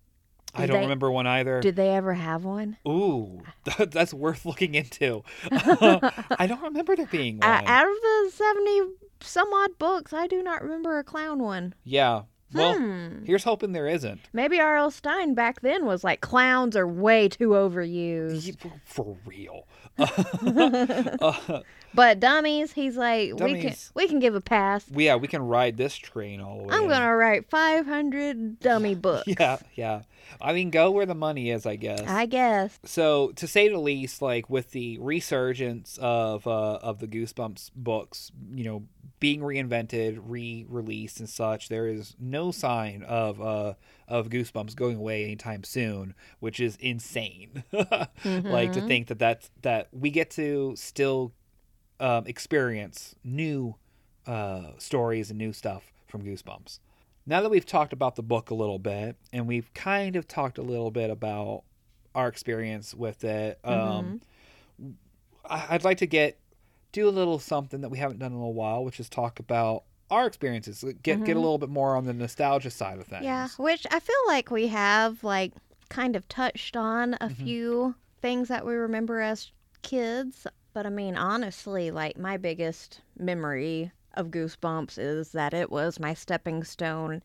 [0.55, 1.59] I Did don't they- remember one either.
[1.61, 2.77] Did they ever have one?
[2.87, 3.41] Ooh,
[3.89, 5.23] that's worth looking into.
[5.51, 7.49] I don't remember there being one.
[7.49, 8.81] Uh, out of the 70
[9.21, 11.73] some odd books, I do not remember a clown one.
[11.83, 12.21] yeah.
[12.53, 13.25] Well, Hmm.
[13.25, 14.21] here's hoping there isn't.
[14.31, 14.89] Maybe R.L.
[14.91, 18.55] Stine back then was like, clowns are way too overused.
[18.85, 19.67] For real.
[19.99, 21.61] Uh,
[21.93, 24.85] But dummies, he's like, we can we can give a pass.
[24.91, 26.73] yeah, we can ride this train all the way.
[26.75, 26.89] I'm in.
[26.89, 29.23] gonna write 500 dummy books.
[29.27, 30.01] Yeah, yeah.
[30.41, 32.07] I mean, go where the money is, I guess.
[32.07, 32.79] I guess.
[32.85, 38.31] so to say the least, like with the resurgence of uh, of the Goosebumps books,
[38.53, 38.83] you know,
[39.19, 43.73] being reinvented, re-released, and such, there is no sign of uh,
[44.07, 47.63] of Goosebumps going away anytime soon, which is insane.
[47.73, 48.87] Like to Mhm.
[48.87, 51.31] think that that's that we get to still
[51.99, 53.75] um, experience new
[54.27, 56.79] uh, stories and new stuff from Goosebumps.
[57.27, 60.57] Now that we've talked about the book a little bit, and we've kind of talked
[60.57, 61.63] a little bit about
[62.13, 64.21] our experience with it, um,
[65.43, 66.39] I- I'd like to get
[66.91, 69.39] do a little something that we haven't done in a little while, which is talk
[69.39, 70.81] about our experiences.
[71.03, 71.43] Get get a Mhm.
[71.43, 73.23] little bit more on the nostalgia side of things.
[73.25, 75.51] Yeah, which I feel like we have like
[75.89, 77.35] kind of touched on a Mhm.
[77.35, 80.47] few things that we remember as kids.
[80.73, 86.13] But I mean, honestly, like my biggest memory of Goosebumps is that it was my
[86.13, 87.21] stepping stone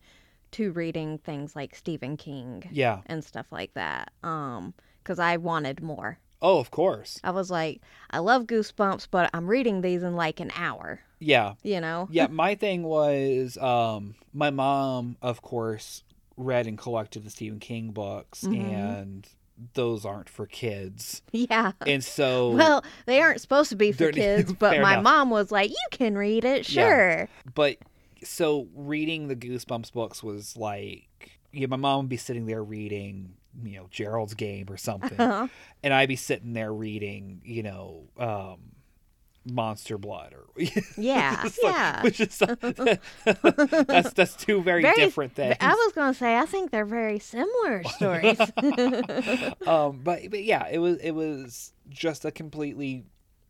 [0.51, 3.01] to reading things like Stephen King Yeah.
[3.05, 4.11] and stuff like that.
[4.23, 4.73] Um,
[5.03, 6.19] because I wanted more.
[6.41, 7.19] Oh, of course.
[7.23, 10.99] I was like, I love Goosebumps, but I'm reading these in like an hour.
[11.19, 11.53] Yeah.
[11.63, 12.07] You know?
[12.11, 16.03] yeah, my thing was um, my mom, of course,
[16.37, 18.73] read and collected the Stephen King books, Mhm.
[18.73, 19.27] and
[19.73, 21.21] those aren't for kids.
[21.31, 21.71] Yeah.
[21.85, 25.03] And so, Well, they aren't supposed to be for kids, but my enough.
[25.03, 26.83] mom was like, "You can read it, Yeah.
[26.87, 27.77] sure." but
[28.23, 31.07] so reading the Goosebumps books was like,
[31.51, 35.47] yeah, my mom would be sitting there reading, you know, Gerald's Game or something, Uh-huh.
[35.83, 38.59] and I'd be sitting there reading, you know, um,
[39.45, 40.45] Monster Blood or
[40.97, 42.03] Yeah, like- yeah.
[42.03, 42.37] which is
[43.25, 45.55] that's that's two very, Very- different things.
[45.59, 48.39] I was gonna say, I think they're very similar stories.
[49.67, 53.03] um but but yeah it was it was just a completely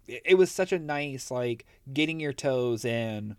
[0.08, 3.36] it it was such a nice like getting your toes in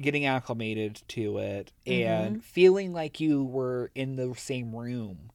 [0.00, 5.30] getting acclimated to it and feeling like you were in the same room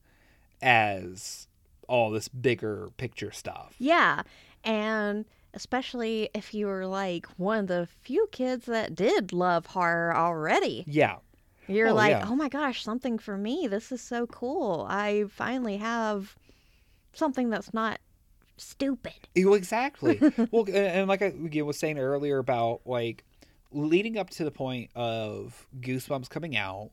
[0.61, 1.47] as
[1.87, 4.21] all this bigger picture stuff yeah,
[4.63, 10.15] and especially if you were like one of the few kids that did love horror
[10.15, 10.83] already.
[10.87, 11.17] yeah
[11.67, 12.25] You're Oh, like, yeah.
[12.27, 13.67] "Oh my gosh, something for me.
[13.67, 14.85] This is so cool.
[14.89, 16.35] I finally have
[17.13, 17.99] something that's not
[18.57, 20.19] stupid." Well, exactly.
[20.51, 23.23] well, and, and like I was saying earlier about like
[23.71, 26.89] leading up to the point of Goosebumps coming out.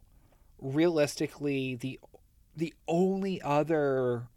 [0.61, 1.99] Realistically, the
[2.57, 4.29] the only other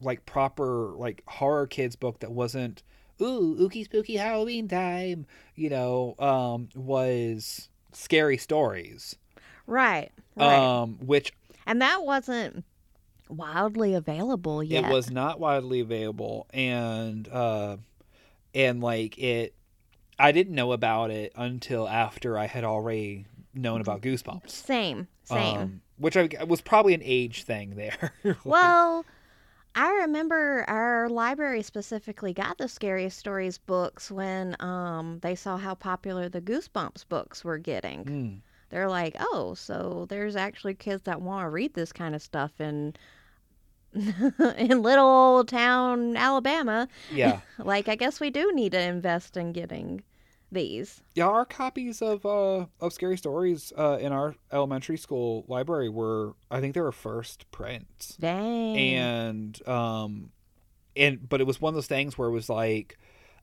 [0.00, 2.82] like proper like horror kids book that wasn't
[3.20, 9.16] ooh ooky spooky Halloween time, you know, um, was Scary Stories,
[9.66, 10.10] Right.
[10.36, 10.56] Right.
[10.56, 11.32] um, which
[11.66, 12.64] and that wasn't
[13.28, 14.84] wildly available yet.
[14.84, 17.78] It was not widely available, and uh,
[18.54, 19.54] and like it,
[20.18, 24.50] I didn't know about it until after I had already known about Goosebumps.
[24.50, 25.60] Same, same.
[25.60, 28.12] Um, which I was probably an age thing there.
[28.44, 29.04] well,
[29.76, 35.74] I remember our library specifically got the scariest stories books when um they saw how
[35.74, 38.04] popular the Goosebumps books were getting.
[38.04, 42.22] Mm, They're like, "Oh, so there's actually kids that want to read this kind of
[42.22, 42.94] stuff in
[43.94, 46.88] in little old town Alabama.
[47.10, 50.02] yeah, Like, I guess we do need to invest in getting
[50.50, 51.26] these." yeah.
[51.26, 56.60] Our copies of uh of Scary Stories uh in our elementary school library were, I
[56.60, 58.16] think, they were first prints.
[58.16, 58.76] Dang.
[58.76, 60.30] and um
[60.96, 62.98] and but it was one of those things where it was like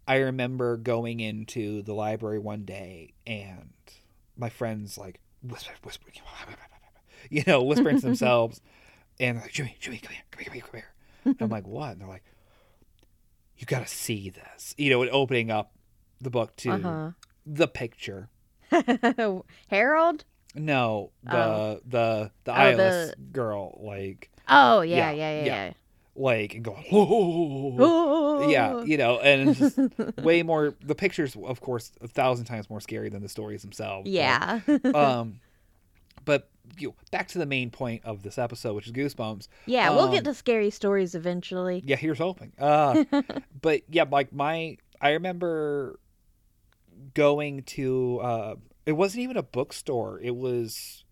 [0.08, 3.72] i remember going into the library one day and
[4.36, 6.08] my friends like whisper whisper
[7.30, 8.60] you know whispering to themselves
[9.20, 10.94] and like jimmy jimmy come here come here come here come here
[11.26, 12.24] and i'm like what and they're like
[13.58, 15.74] you gotta see this you know and opening up
[16.24, 17.12] the book to uh-huh.
[17.46, 18.30] the picture
[19.68, 20.26] Harold?
[20.56, 21.80] no the Oh.
[21.88, 25.46] the the Oh, eyeless the- girl like Oh, yeah, Yeah, yeah, yeah.
[25.46, 25.66] yeah.
[25.68, 25.74] yeah.
[26.16, 28.50] like and going whoa Oh.
[28.50, 29.80] yeah you know and just
[30.20, 34.04] way more the pictures of course a thousand times more scary than the stories themselves
[34.04, 34.60] but, yeah.
[34.94, 35.40] um
[36.26, 39.90] but you know, back to the main point of this episode which is goosebumps yeah,
[39.90, 41.82] we'll um, get to scary stories eventually.
[41.86, 43.04] yeah here's hoping uh
[43.62, 46.00] but yeah like my i remember
[47.14, 48.56] going to uh
[48.86, 51.04] it wasn't even a bookstore it was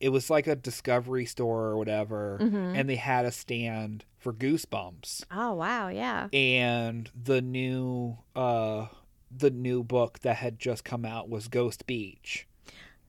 [0.00, 2.76] it was like a discovery store or whatever Mhm.
[2.78, 6.28] and they had a stand for goosebumps Oh wow, yeah.
[6.32, 8.86] and the new uh
[9.30, 12.46] the new book that had just come out was ghost beach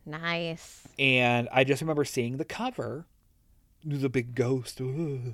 [0.05, 0.87] Nice.
[0.99, 3.07] and i just remember seeing the cover
[3.83, 5.33] the big ghost ugh,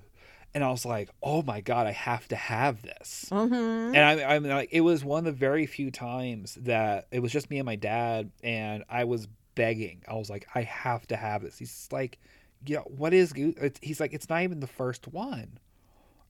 [0.54, 3.95] and i was like oh my god i have to have this Mm-hmm.
[3.95, 7.32] and I, I'm like, it was one of the very few times that it was
[7.32, 10.02] just me and my dad, and I was begging.
[10.08, 11.58] I was like, I have to have this.
[11.58, 12.18] He's like,
[12.66, 13.56] yeah, what is Goose?
[13.62, 15.60] It's, he's like, it's not even the first one.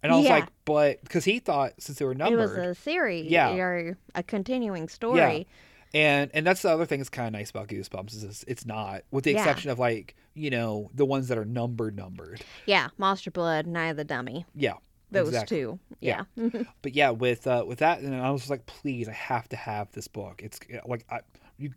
[0.04, 0.36] And I was Yeah.
[0.36, 3.52] like, but because he thought since they were It was a series, Yeah.
[3.54, 5.48] or a continuing story.
[5.94, 8.66] And and that's the other thing that's kind of nice about Goosebumps is it's, it's
[8.66, 9.40] not, with the Yeah.
[9.40, 12.42] exception of like you know the ones that are numbered, numbered.
[12.66, 14.46] Yeah, Monster Blood, Night of the Dummy.
[14.56, 14.76] Yeah,
[15.12, 15.58] Those exactly.
[15.58, 15.80] two.
[16.00, 16.24] Yeah.
[16.36, 16.64] Yeah.
[16.82, 19.92] but yeah, with uh, with that, and I was like, please, I have to have
[19.92, 20.42] this book.
[20.44, 21.20] It's like I,
[21.58, 21.72] you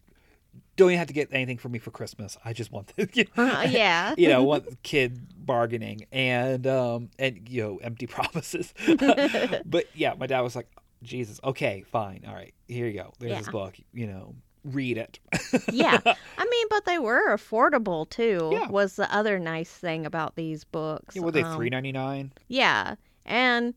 [0.77, 2.37] don't even have to get anything for me for Christmas.
[2.45, 3.09] I just want the,
[3.69, 4.15] yeah.
[4.19, 8.73] you know, want kid bargaining and um and you know empty promises.
[9.67, 10.69] but yeah, my dad was like,
[11.05, 13.13] Jesus, okay, fine, all right, here you go.
[13.21, 13.77] There's this book.
[13.93, 14.35] You know,
[14.65, 15.19] read it.
[15.73, 15.99] yeah.
[16.05, 18.51] I mean, but they were affordable too.
[18.53, 18.69] Yeah.
[18.69, 21.15] Was the other nice thing about these books.
[21.17, 22.33] Yeah, were they Um, three ninety nine?
[22.49, 22.95] Yeah.
[23.27, 23.75] And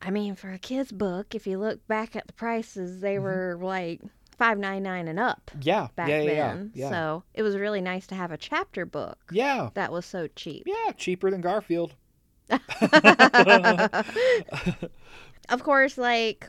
[0.00, 3.22] I mean, for a kid's book, if you look back at the prices, they Mhm.
[3.22, 4.00] were like
[4.38, 6.70] five ninety nine and up Yeah, back yeah, yeah, yeah, then.
[6.74, 6.88] yeah.
[6.90, 10.64] So it was really nice to have a chapter book yeah, that was so cheap.
[10.66, 11.94] yeah, cheaper than Garfield.
[15.48, 16.48] of course, like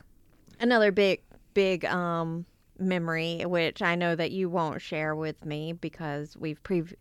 [0.60, 1.22] another big,
[1.54, 2.44] big um
[2.78, 6.94] memory, which I know that you won't share with me because we've prev-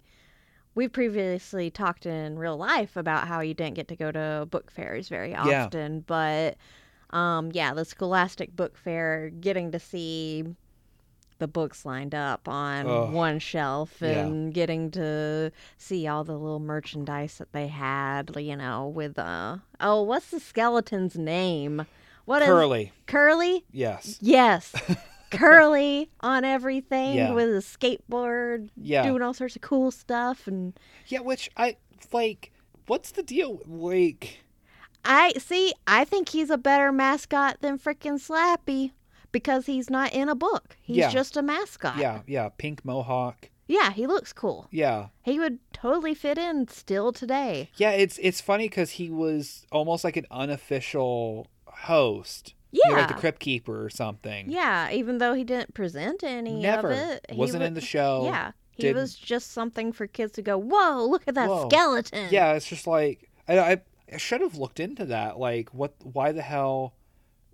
[0.75, 4.71] we've previously talked in real life about how you didn't get to go to book
[4.71, 5.65] fairs very Yeah.
[5.65, 6.57] often, but
[7.11, 10.45] um yeah, the Scholastic Book Fair, getting to see
[11.39, 13.11] the books lined up on Ugh.
[13.11, 14.25] one shelf Yeah.
[14.25, 19.57] and getting to see all the little merchandise that they had, you know, with uh
[19.79, 21.85] oh, what's the skeleton's name?
[22.25, 23.65] What is Curly, Curly?
[23.71, 24.73] yes, Yes.
[25.31, 27.33] Curly on everything Yeah.
[27.33, 30.73] with a skateboard, yeah, doing all sorts of cool stuff and
[31.07, 31.19] yeah.
[31.19, 31.77] Which I
[32.13, 32.51] like.
[32.87, 33.59] What's the deal?
[33.67, 34.39] Like,
[35.03, 38.91] I see, I think he's a better mascot than frickin' Slappy
[39.37, 40.75] because he's not in a book.
[40.81, 41.09] He's Yeah.
[41.11, 41.97] just a mascot.
[41.97, 43.49] yeah, yeah, pink mohawk.
[43.67, 44.67] Yeah, he looks cool.
[44.71, 47.69] Yeah, He would totally fit in still today.
[47.75, 47.91] yeah.
[47.91, 52.53] It's it's funny because he was almost like an unofficial host.
[52.71, 52.91] Yeah.
[52.91, 54.49] Like the Crypt Keeper or something.
[54.49, 57.25] Yeah, even though he didn't present any Never of it.
[57.29, 58.25] he wasn't wa- in the show.
[58.25, 58.51] Yeah.
[58.71, 61.67] He didn't- was just something for kids to go, whoa, look at that Whoa.
[61.69, 62.27] skeleton.
[62.31, 63.81] Yeah, it's just like I, I,
[64.13, 65.39] I should have looked into that.
[65.39, 65.93] Like, what?
[66.03, 66.93] Why the hell?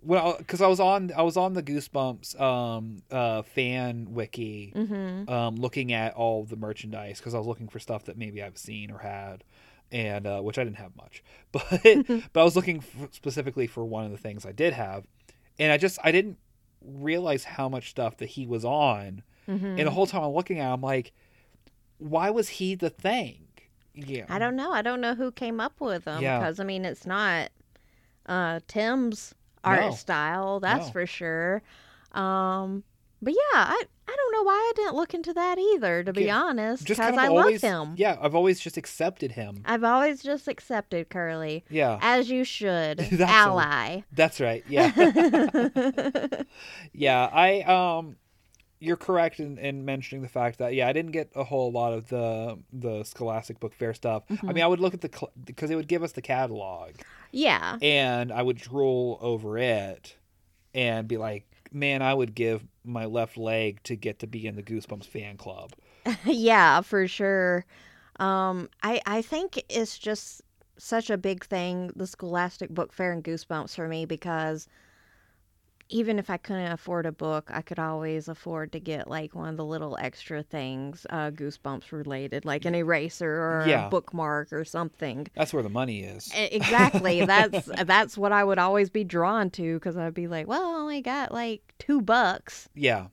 [0.04, 5.28] Well, because I was on I was on the Goosebumps um uh fan wiki, Mm-hmm.
[5.30, 8.58] um looking at all the merchandise because I was looking for stuff that maybe I've
[8.58, 9.44] seen or had,
[9.90, 11.64] and uh, which I didn't have much, but
[12.32, 15.06] but I was looking f- specifically for one of the things I did have,
[15.58, 16.38] and I just I didn't
[16.84, 19.66] realize how much stuff that he was on, Mm-hmm.
[19.66, 21.12] and the whole time I'm looking at, it, I'm like,
[21.98, 23.46] why was he the thing?
[23.94, 24.72] Yeah, I don't know.
[24.72, 26.38] I don't know who came up with Yeah.
[26.40, 27.50] because I mean it's not
[28.26, 29.34] uh, Tim's
[29.64, 29.90] art No.
[29.92, 30.92] style, that's No.
[30.92, 31.62] for sure.
[32.12, 32.84] Um,
[33.22, 36.04] but yeah, I I don't know why I didn't look into that either.
[36.04, 37.94] To be Yeah, honest, because kind of I always, love him.
[37.96, 39.62] Yeah, I've always just accepted him.
[39.64, 44.00] I've always just accepted Curly Yeah, as you should, That's a- ally.
[44.12, 44.62] that's right.
[44.68, 44.92] Yeah,
[46.92, 47.28] yeah.
[47.32, 48.16] I um,
[48.80, 51.92] you're correct in, in mentioning the fact that yeah, I didn't get a whole lot
[51.92, 54.24] of the the Scholastic Book Fair stuff.
[54.46, 54.54] I Mm-hmm.
[54.54, 55.10] mean, I would look at the
[55.44, 56.92] because it would give us the catalog,
[57.32, 60.16] yeah, and I would drool over it,
[60.74, 64.56] and be like, man, I would give my left leg to get to be in
[64.56, 65.74] the Goosebumps fan club.
[66.24, 67.64] yeah, for sure.
[68.20, 70.42] Um, I I think it's just
[70.78, 74.68] such a big thing, the Scholastic Book Fair and Goosebumps for me because
[75.94, 79.48] even if I couldn't afford a book, I could always afford to get like one
[79.50, 83.86] of the little extra things, uh, Goosebumps related, like an eraser or Yeah.
[83.86, 85.28] a bookmark or something.
[85.36, 86.32] That's where the money is.
[86.34, 87.24] Exactly.
[87.24, 90.78] that's that's what I would always be drawn to because I'd be like, well, I
[90.80, 92.68] only got like two bucks.
[92.74, 93.06] Yeah,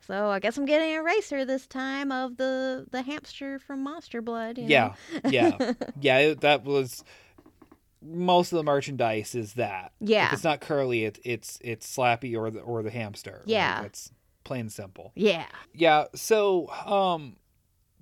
[0.00, 4.20] So I guess I'm getting an eraser this time of the the hamster from Monster
[4.20, 4.58] Blood.
[4.58, 4.94] Yeah,
[5.30, 5.56] yeah,
[6.00, 6.34] yeah.
[6.40, 7.04] That was
[8.04, 9.92] most of the merchandise is that.
[10.00, 10.26] Yeah.
[10.28, 13.42] If it's not curly, it, it's it's Slappy or the or the hamster.
[13.46, 13.82] Yeah.
[13.84, 14.10] it's
[14.44, 15.12] plain and simple.
[15.14, 15.46] yeah.
[15.72, 16.04] Yeah.
[16.14, 17.36] So, um,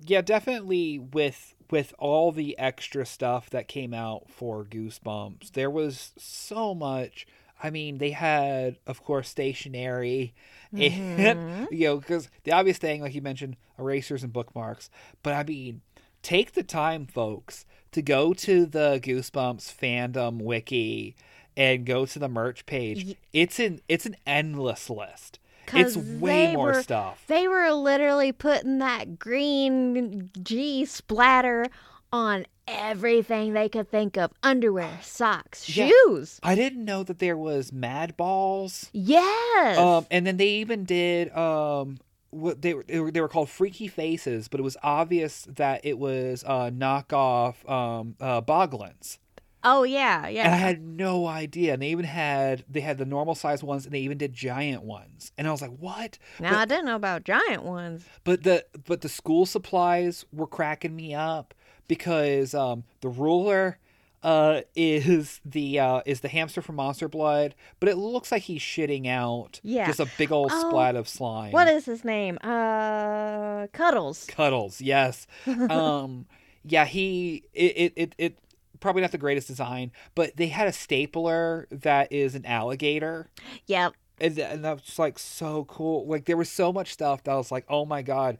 [0.05, 6.11] yeah, definitely with with all the extra stuff that came out for Goosebumps, there was
[6.17, 7.25] so much.
[7.65, 10.33] I mean, they had, of course, stationery,
[10.73, 11.19] Mm-hmm.
[11.19, 14.89] and you know, because the obvious thing, like you mentioned, erasers and bookmarks.
[15.21, 15.81] But I mean,
[16.23, 21.15] take the time, folks, to go to the Goosebumps fandom wiki
[21.55, 23.15] and go to the merch page.
[23.31, 25.37] It's an it's an endless list.
[25.71, 27.23] It's way more were- stuff.
[27.27, 31.65] They were literally putting that green G splatter
[32.11, 35.89] on everything they could think of underwear, socks, Yeah.
[35.89, 36.39] shoes.
[36.43, 38.89] I didn't know that there was Mad Balls.
[38.93, 39.77] Yes.
[39.77, 41.97] Um, and then they even did um,
[42.33, 45.97] they were, they were they were called Freaky Faces, but it was obvious that it
[45.97, 49.17] was uh, knockoff um, uh, Boglins,
[49.63, 50.45] oh, yeah, yeah.
[50.45, 51.73] and I had no idea.
[51.73, 54.83] And they even had they had the normal size ones, and they even did giant
[54.83, 56.17] ones, and I was like, what?
[56.39, 58.05] now, I didn't know about giant ones.
[58.23, 61.53] But the but the school supplies were cracking me up
[61.87, 63.77] because um, the ruler
[64.23, 68.61] uh, is the uh, is the hamster from Monster Blood, but it looks like he's
[68.61, 69.85] shitting out Yeah.
[69.85, 71.51] just a big old Oh, splat of slime.
[71.51, 72.37] What is his name?
[72.43, 74.25] Uh, Cuddles.
[74.27, 74.81] Cuddles?
[74.81, 75.27] Yes.
[75.69, 76.25] um,
[76.63, 78.39] yeah, he it, it it it
[78.79, 83.29] probably not the greatest design, but they had a stapler that is an alligator.
[83.67, 83.93] Yep.
[84.19, 86.05] and, and that was just like so cool.
[86.07, 88.37] Like there was so much stuff that I was like, oh my god,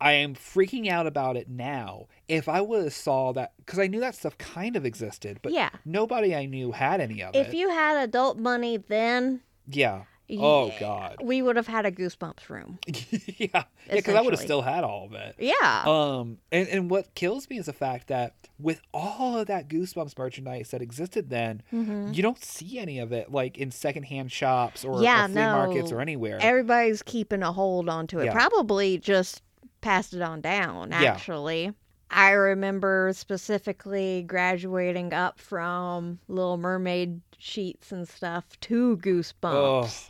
[0.00, 2.06] I am freaking out about it now.
[2.28, 5.52] If I would have saw that, because I knew that stuff kind of existed, but
[5.52, 5.70] Yeah.
[5.84, 7.38] nobody I knew had any of it.
[7.46, 10.02] If you had adult money then, yeah.
[10.30, 11.16] Oh god.
[11.22, 12.78] we would have had a Goosebumps room.
[12.86, 13.46] yeah.
[13.48, 15.34] Yeah, because I would have still had all of it.
[15.38, 15.84] Yeah.
[15.86, 20.18] Um, and, and what kills me is the fact that with all of that Goosebumps
[20.18, 22.14] merchandise that existed then, Mhm.
[22.14, 25.92] you don't see any of it like in secondhand shops or, Yeah, or flea markets
[25.92, 26.38] or anywhere.
[26.42, 28.26] Everybody's keeping a hold onto it.
[28.26, 28.32] Yeah.
[28.34, 29.42] Probably just
[29.80, 31.12] passed it on down, Yeah.
[31.12, 31.72] actually.
[32.10, 40.08] I remember specifically graduating up from Little Mermaid sheets and stuff to Goosebumps.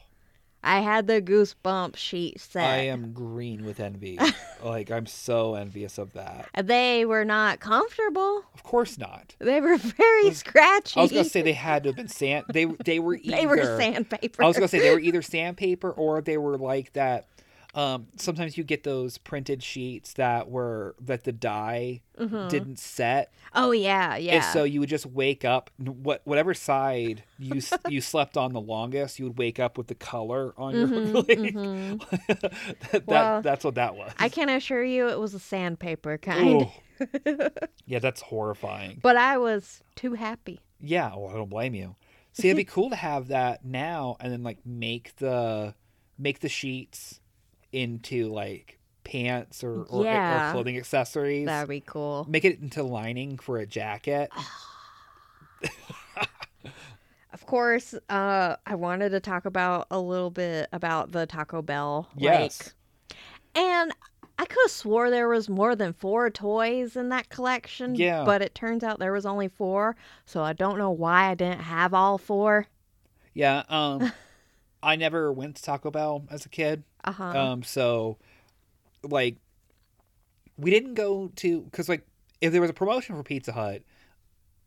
[0.62, 2.64] I had the Goosebumps sheet set.
[2.64, 4.18] I am green with envy.
[4.62, 6.48] like I'm so envious of that.
[6.62, 8.42] They were not comfortable.
[8.54, 9.36] Of course not.
[9.38, 10.98] They were very scratchy.
[10.98, 12.44] I was gonna say they had to have been sand.
[12.52, 13.36] They they were either.
[13.36, 14.42] they were sandpaper.
[14.42, 17.28] I was gonna say they were either sandpaper or they were like that.
[17.74, 22.48] Um, sometimes you get those printed sheets that were that the dye Mhm.
[22.48, 24.36] didn't set, Oh yeah, yeah.
[24.36, 25.70] and so you would just wake up.
[25.78, 29.94] What whatever side you you slept on the longest, you would wake up with the
[29.94, 30.88] color on your.
[30.88, 32.90] Mhm, like, mhm.
[32.90, 34.12] that, that that's what that was.
[34.18, 36.66] I can assure you it was a sandpaper kind.
[37.86, 38.98] Yeah, that's horrifying.
[39.02, 40.60] But I was too happy.
[40.80, 41.94] Yeah, well, I don't blame you.
[42.32, 45.74] See, it'd be cool to have that now, and then like make the
[46.18, 47.20] make the sheets
[47.72, 50.50] into like pants or or, Yeah.
[50.50, 51.46] or clothing accessories.
[51.46, 52.26] That'd be cool.
[52.28, 54.30] Make it into lining for a jacket.
[57.30, 62.08] Of course, uh, I wanted to talk about a little bit about the Taco Bell.
[62.16, 62.72] Yes.
[63.12, 63.16] Like,
[63.54, 63.92] and
[64.38, 67.94] I could have swore there was more than four toys in that collection.
[67.94, 68.24] Yeah.
[68.24, 69.94] But it turns out there was only four.
[70.24, 72.66] So I don't know why I didn't have all four.
[73.34, 73.62] Yeah.
[73.68, 74.10] Um,
[74.82, 76.82] I never went to Taco Bell as a kid.
[77.04, 77.38] Uh huh.
[77.38, 78.18] Um, so
[79.02, 79.36] like
[80.56, 82.06] we didn't go to because like
[82.40, 83.82] if there was a promotion for Pizza Hut,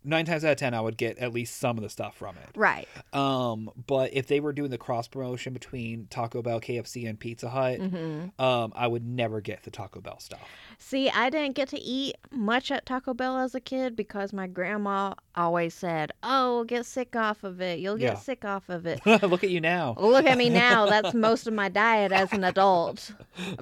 [0.03, 2.35] nine times out of ten I would get at least some of the stuff from
[2.37, 2.49] it.
[2.55, 2.87] right.
[3.13, 7.49] Um, but if they were doing the cross promotion between Taco Bell, KFC, and Pizza
[7.49, 10.41] Hut, hmm um, I would never get the Taco Bell stuff.
[10.79, 14.47] See, I didn't get to eat much at Taco Bell as a kid because my
[14.47, 17.79] grandma always said, "Oh, get sick off of it.
[17.79, 18.19] You'll get Yeah.
[18.19, 19.95] sick off of it." Look at you now.
[19.99, 20.85] Look at me now.
[20.87, 23.11] That's most of my diet as an adult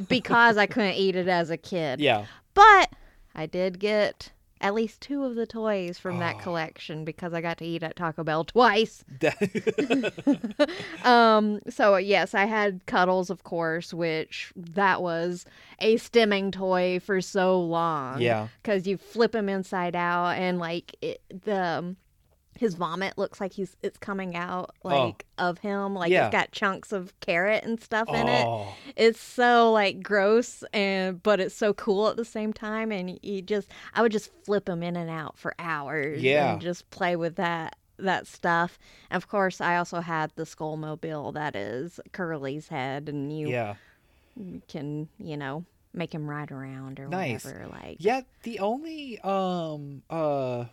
[0.08, 2.00] because I couldn't eat it as a kid.
[2.00, 2.26] Yeah.
[2.54, 2.90] But
[3.36, 4.32] I did get
[4.62, 6.43] at least two of the toys from that Oh.
[6.43, 9.03] collection because I got to eat at Taco Bell twice.
[11.03, 15.45] Um, so yes, I had Cuddles, of course, which that was
[15.80, 18.22] a stimming toy for so long.
[18.22, 18.47] yeah.
[18.62, 21.97] because you flip him inside out and like it, the um,
[22.60, 26.14] his vomit looks like he's it's coming out like of him like Oh.
[26.14, 26.26] Yeah.
[26.28, 31.24] it's got chunks of carrot and stuff in it Oh, it's so like gross and
[31.24, 34.68] but it's so cool at the same time and you just i would just flip
[34.68, 36.53] him in and out for hours Yeah.
[36.53, 38.78] and just play with that that stuff
[39.10, 43.49] and of course i also had the skull mobile that is curly's head and you
[43.49, 43.76] yeah.
[44.68, 47.43] can you know make him ride around or Nice.
[47.43, 48.22] whatever like Yeah.
[48.43, 50.66] The only um uh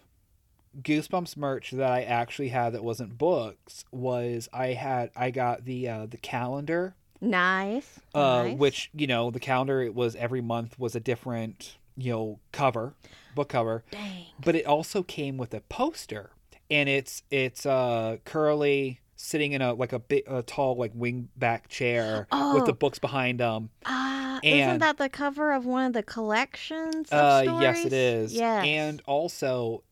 [0.82, 5.88] Goosebumps merch that I actually had that wasn't books was I had I got the
[5.88, 7.98] uh the calendar Nice.
[8.14, 8.58] uh nice.
[8.58, 12.94] which you know the calendar it was every month was a different you know cover
[13.34, 14.26] book cover Dang.
[14.42, 16.30] but it also came with a poster
[16.70, 21.28] and it's it's uh curly sitting in a like a big a tall like wing
[21.36, 22.76] back chair with the Oh.
[22.78, 23.70] books behind him.
[23.86, 27.08] Ah, isn't that the cover of one of the collections?
[27.10, 28.34] Of Uh, yes, it is.
[28.34, 29.82] Yeah, and also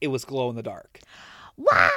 [0.00, 1.00] it was glow in the dark.
[1.56, 1.92] what?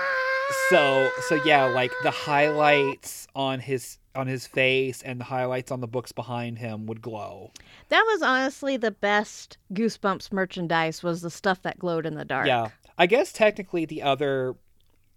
[0.69, 5.79] So so yeah, like the highlights on his on his face and the highlights on
[5.79, 7.51] the books behind him would glow.
[7.89, 11.03] That was honestly the best Goosebumps merchandise.
[11.03, 12.47] Was the stuff that glowed in the dark.
[12.47, 12.69] Yeah.
[12.97, 14.55] I guess technically the other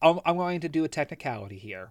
[0.02, 1.90] I'm, I'm going to do a technicality here.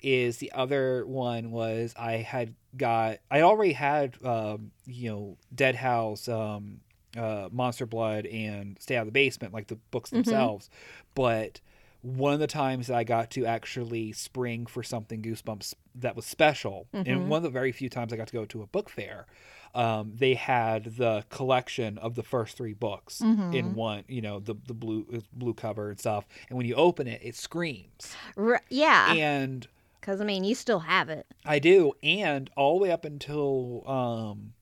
[0.00, 5.74] Is the other one was I had got I already had um, you know Dead
[5.74, 6.80] House, um,
[7.16, 10.24] uh, Monster Blood, and Stay Out of the Basement like the books Mhm.
[10.24, 10.70] themselves,
[11.14, 11.60] but
[12.02, 16.24] one of the times that I got to actually spring for something Goosebumps that was
[16.26, 17.02] special, Mhm.
[17.06, 19.26] and one of the very few times I got to go to a book fair,
[19.74, 23.52] um, they had the collection of the first three books Mhm.
[23.54, 24.04] in one.
[24.06, 27.34] You know, the the blue blue cover and stuff, and when you open it, it
[27.34, 28.14] screams.
[28.36, 29.12] R- yeah.
[29.14, 29.66] And
[30.00, 31.26] Because I mean, you still have it.
[31.44, 34.52] I do, and all the way up until um,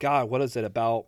[0.00, 1.06] God, what is it about?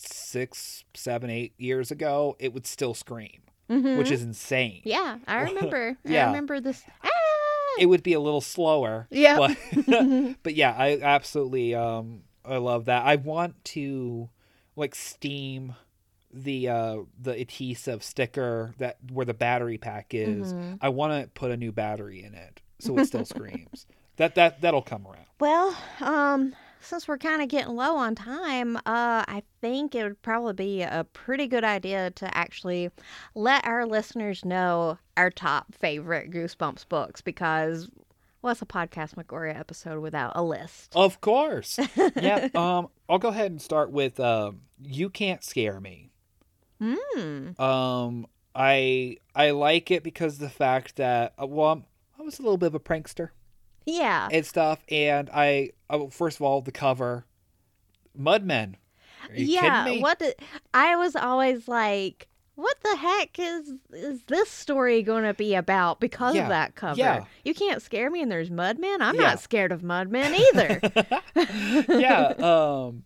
[0.00, 3.98] Six, seven, eight years ago, it would still scream, Mhm.
[3.98, 4.80] which is insane.
[4.84, 5.96] Yeah, I remember.
[6.06, 6.26] I Yeah.
[6.26, 6.84] remember this.
[7.02, 7.08] Ah!
[7.80, 9.06] it would be a little slower.
[9.10, 9.36] Yeah.
[9.36, 9.56] But,
[10.44, 13.04] but yeah, I absolutely um I love that.
[13.04, 14.30] I want to
[14.76, 15.74] like steam
[16.32, 20.54] the uh the adhesive sticker that where the battery pack is.
[20.54, 20.78] Mhm.
[20.80, 23.86] I want to put a new battery in it so it still screams.
[24.16, 25.26] That that that'll come around.
[25.40, 28.80] Well, um, since we're kind of getting low on time, uh,
[29.26, 32.90] I think it would probably be a pretty good idea to actually
[33.34, 37.88] let our listeners know our top favorite Goosebumps books because
[38.40, 40.92] what's a podcast McGoria episode without a list?
[40.94, 41.78] Of course.
[42.16, 42.48] yeah.
[42.54, 46.10] Um I'll go ahead and start with um You Can't Scare Me.
[46.80, 47.60] Hmm.
[47.60, 51.84] Um I I like it because of the fact that uh, well
[52.18, 53.30] I was a little bit of a prankster.
[53.86, 54.28] Yeah.
[54.30, 54.80] and stuff.
[54.90, 57.24] And I, oh, first of all, the cover,
[58.18, 58.74] Mudmen.
[59.34, 59.84] Yeah.
[59.84, 60.02] kidding me?
[60.02, 60.34] What the,
[60.72, 66.00] I was always like, what the heck is is this story going to be about
[66.00, 66.98] because Yeah, of that cover?
[66.98, 67.24] yeah.
[67.44, 68.98] You can't scare me and there's mudmen.
[69.00, 69.22] I'm Yeah.
[69.28, 70.80] not scared of mudmen either.
[72.00, 72.32] yeah.
[72.42, 73.04] Um,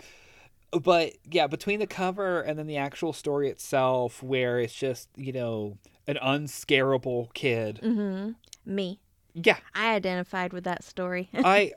[0.80, 5.32] but yeah, between the cover and then the actual story itself, where it's just you
[5.32, 5.76] know
[6.06, 7.78] an unscarable kid.
[7.82, 8.30] hmm
[8.64, 8.98] Me.
[9.34, 11.28] Yeah, I identified with that story.
[11.34, 11.72] I,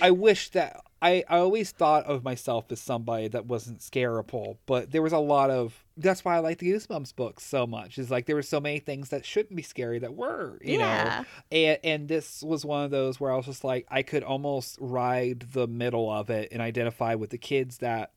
[0.00, 4.90] I wish that I I always thought of myself as somebody that wasn't scarable, but
[4.90, 5.84] there was a lot of.
[5.96, 7.98] That's why I like the Goosebumps books so much.
[7.98, 10.58] Is like there were so many things that shouldn't be scary that were.
[10.62, 10.84] You know.
[10.84, 11.24] yeah.
[11.50, 14.78] and and this was one of those where I was just like I could almost
[14.80, 18.12] ride the middle of it and identify with the kids that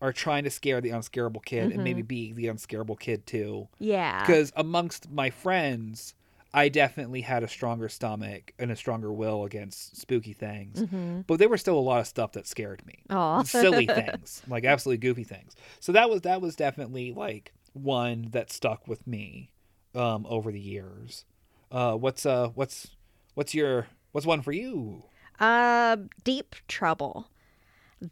[0.00, 2.08] are trying to scare the unscarable kid and maybe mm-hmm.
[2.08, 4.20] be the unscarable kid too Yeah.
[4.20, 6.16] because amongst my friends
[6.54, 11.38] I definitely had a stronger stomach and a stronger will against spooky things hmm but
[11.38, 13.02] there were still a lot of stuff that scared me.
[13.44, 15.56] Silly things like absolutely goofy things.
[15.80, 19.50] So that was that was definitely like one that stuck with me
[19.94, 21.24] um over the years.
[21.70, 22.90] Uh what's uh what's
[23.34, 25.04] what's your what's one for you?
[25.40, 27.28] Uh, Deep Trouble.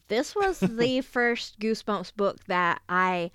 [0.09, 3.31] This was the first Goosebumps book that I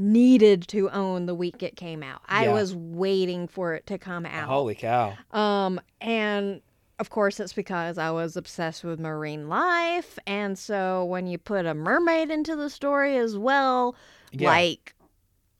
[0.00, 2.22] needed to own the week it came out.
[2.26, 2.54] I Yeah.
[2.54, 4.48] was waiting for it to come out.
[4.48, 6.62] holy cow Um, and
[6.98, 10.18] of course, it's because I was obsessed with marine life.
[10.26, 13.94] And so when you put a mermaid into the story as well,
[14.32, 14.48] Yeah.
[14.48, 14.94] like,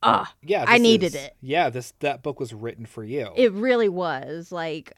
[0.03, 1.36] ah, yeah I needed is- it.
[1.43, 4.51] yeah this that book was written for you it really was.
[4.53, 4.93] Like,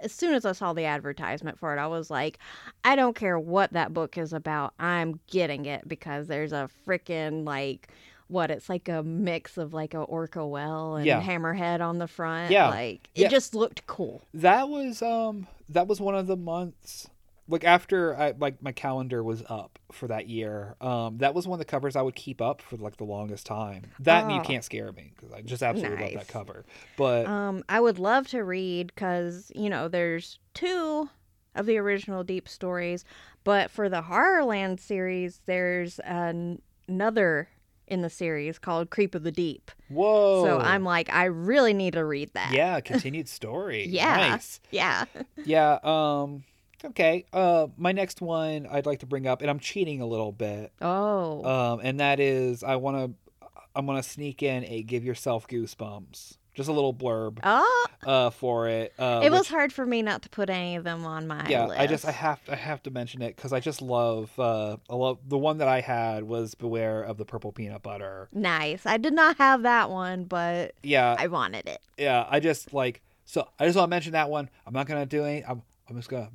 [0.00, 2.38] as soon as I saw the advertisement for it, I was like,
[2.84, 4.72] I don't care what that book is about.
[4.78, 7.88] I'm getting it because there's a freaking, like,
[8.28, 11.22] what it's like a mix of like a orca whale and Yeah.
[11.22, 12.50] hammerhead on the front.
[12.50, 12.68] Yeah.
[12.68, 13.28] Like it Yeah.
[13.28, 14.22] just looked cool.
[14.34, 17.08] that was um that was one of the months
[17.48, 20.74] like after I like my calendar was up for that year.
[20.80, 23.46] Um that was one of the covers I would keep up for like the longest
[23.46, 23.84] time.
[24.00, 24.44] That and you Oh.
[24.44, 26.64] can't scare me because I just absolutely love that cover.
[26.96, 31.08] But Um, I would love to read because you know there's two
[31.54, 33.04] of the original Deep stories,
[33.44, 37.48] but for the Horrorland series, there's an- another
[37.86, 39.70] in the series called Creep of the Deep.
[39.88, 40.44] whoa.
[40.44, 42.52] So I'm like, I really need to read that.
[42.52, 43.86] yeah, continued story.
[43.86, 44.16] Yeah.
[44.16, 44.60] Nice.
[44.70, 45.04] Yeah.
[45.44, 46.44] Yeah, um
[46.84, 47.24] okay.
[47.32, 50.72] Uh my next one I'd like to bring up and I'm cheating a little bit.
[50.80, 51.44] Oh.
[51.44, 53.38] Um and that is I want to
[53.74, 56.38] I'm to sneak in a give yourself goosebumps.
[56.56, 57.86] Just a little blurb oh.
[58.04, 58.92] uh for it.
[58.98, 61.46] Uh It was which- hard for me not to put any of them on my
[61.48, 61.80] yeah list.
[61.80, 64.94] i just i have i have to mention it because i just love uh i
[64.94, 68.86] love the one that i had was beware of the purple peanut butter Nice.
[68.86, 71.80] I did not have that one, but yeah I wanted it.
[71.98, 74.48] yeah i just like So I just want to mention that one.
[74.66, 75.44] I'm not gonna do any.
[75.44, 76.30] I'm, I'm just gonna.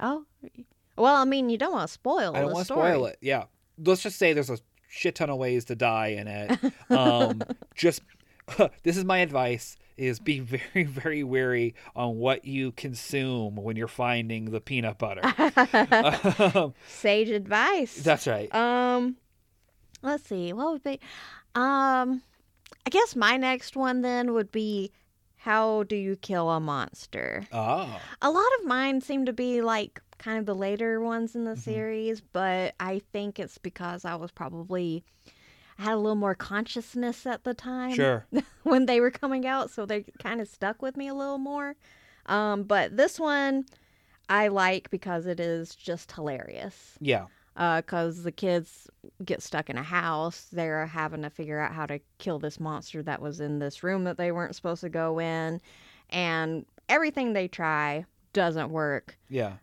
[0.00, 0.24] Oh,
[0.96, 2.34] well, I mean, you don't want to spoil.
[2.34, 3.18] I don't want to spoil it.
[3.20, 3.44] Yeah,
[3.78, 4.58] let's just say there's a
[4.88, 6.58] shit ton of ways to die in it.
[6.90, 7.42] Um,
[7.74, 8.00] just
[8.82, 13.88] this is my advice: is be very, very wary on what you consume when you're
[13.88, 15.22] finding the peanut butter.
[16.54, 17.94] um, Sage advice.
[18.02, 18.52] that's right.
[18.54, 19.16] Um,
[20.02, 20.52] let's see.
[20.52, 21.00] What would be?
[21.54, 22.22] Um,
[22.86, 24.92] I guess my next one then would be,
[25.36, 27.44] how do you kill a monster?
[27.52, 31.44] Ah, A lot of mine seem to be like kind of the later ones in
[31.44, 31.58] the Mhm.
[31.58, 35.02] series, but I think it's because I was probably
[35.80, 38.26] had a little more consciousness at the time sure.
[38.62, 41.74] when they were coming out, so they kind of stuck with me a little more.
[42.26, 43.64] Um, but this one
[44.28, 46.96] I like because it is just hilarious.
[47.00, 47.26] Yeah.
[47.56, 48.88] Because the kids
[49.24, 53.02] get stuck in a house, they're having to figure out how to kill this monster
[53.02, 55.60] that was in this room that they weren't supposed to go in,
[56.08, 59.18] and everything they try doesn't work.
[59.28, 59.54] Yeah.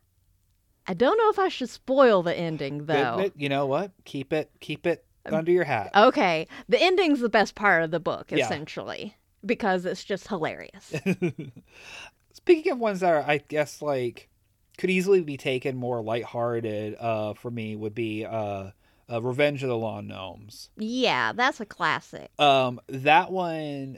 [0.86, 3.32] I don't know if I should spoil the ending though.
[3.36, 3.92] you know what?
[4.06, 4.52] Keep it.
[4.60, 5.92] Keep it under your hat.
[5.96, 8.46] Okay, the ending's the best part of the book, Yeah.
[8.46, 9.16] essentially,
[9.46, 10.94] because it's just hilarious.
[12.34, 14.30] Speaking of ones that are, I guess, like
[14.78, 18.72] could easily be taken more lighthearted, uh, for me would be uh,
[19.10, 20.70] uh Revenge of the Lawn Gnomes.
[20.78, 22.30] yeah, that's a classic.
[22.40, 23.98] Um, that one,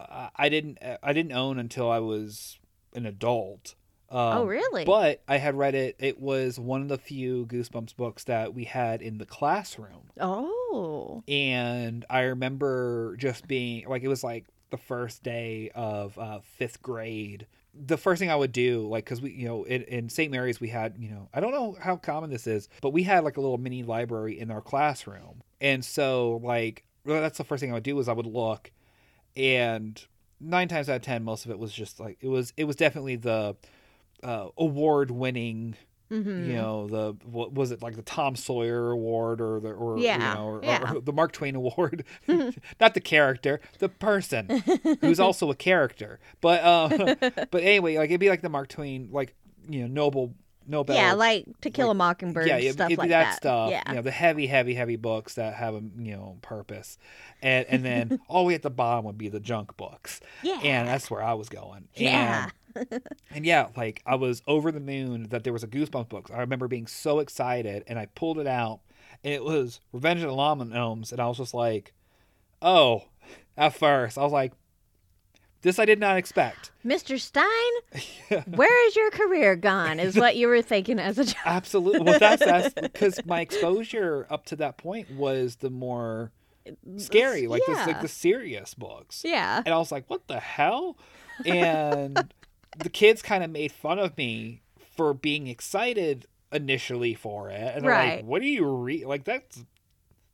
[0.00, 2.58] I I didn't, I didn't own until I was
[2.94, 3.74] an adult.
[4.10, 4.84] Um, oh, really?
[4.84, 5.96] But I had read it.
[5.98, 10.10] It was one of the few Goosebumps books that we had in the classroom.
[10.20, 16.40] oh, and I remember just being like it was like the first day of uh,
[16.42, 17.46] fifth grade.
[17.74, 20.32] The first thing I would do, like, because we, you know, in, in St.
[20.32, 23.24] Mary's, we had, you know, I don't know how common this is, but we had
[23.24, 25.42] like a little mini library in our classroom.
[25.60, 28.72] And so, like, well, that's the first thing I would do is I would look,
[29.36, 30.02] and
[30.40, 32.76] nine times out of ten, most of it was just like, it was, it was
[32.76, 33.56] definitely the
[34.22, 35.76] uh, award winning
[36.10, 36.50] mm-hmm.
[36.50, 40.14] you know the what was it like the Tom Sawyer Award or the or Yeah,
[40.14, 40.92] you know or, yeah.
[40.92, 42.04] or the Mark Twain Award,
[42.80, 44.62] not the character, the person
[45.00, 46.18] who's also a character.
[46.40, 47.14] But uh,
[47.50, 49.34] but anyway, like it'd be like the Mark Twain like
[49.68, 50.34] you know Nobel
[50.66, 50.96] Nobel.
[50.96, 53.36] yeah, like To Kill like- a Mockingbird, yeah, it'd, stuff it'd like that, that.
[53.36, 53.70] stuff.
[53.70, 56.98] Yeah, You know, the heavy, heavy, heavy books that have a you know purpose,
[57.42, 60.60] and and then all the way at the bottom would be the junk books, yeah,
[60.62, 61.88] and that's where I was going.
[61.94, 62.44] yeah.
[62.44, 62.52] And
[63.34, 66.30] and yeah, like I was over the moon that there was a Goosebumps book.
[66.32, 68.80] I remember being so excited, and I pulled it out,
[69.24, 71.92] and it was Revenge of the Lawn Gnomes, and I was just like,
[72.62, 73.04] "Oh!"
[73.56, 74.52] At first, I was like,
[75.62, 77.18] "This I did not expect." Mr.
[77.18, 79.98] Stine, where is your career gone?
[80.00, 81.36] Is what you were thinking as a child.
[81.44, 82.02] Absolutely.
[82.02, 86.30] Well, that's that's because my exposure up to that point was the more
[86.98, 89.62] scary, like this, like the serious books, Yeah.
[89.64, 90.96] and I was like, "What the hell?"
[91.46, 92.32] And
[92.78, 94.62] the kids kind of made fun of me
[94.96, 99.04] for being excited initially for it, and they're like, "What do you read?
[99.06, 99.64] Like that's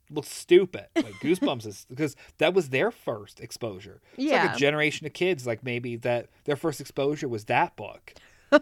[0.09, 4.01] looks stupid." Like Goosebumps is because that was their first exposure.
[4.13, 4.45] It's Yeah.
[4.45, 8.13] like a generation of kids, like maybe that their first exposure was that book.
[8.51, 8.59] I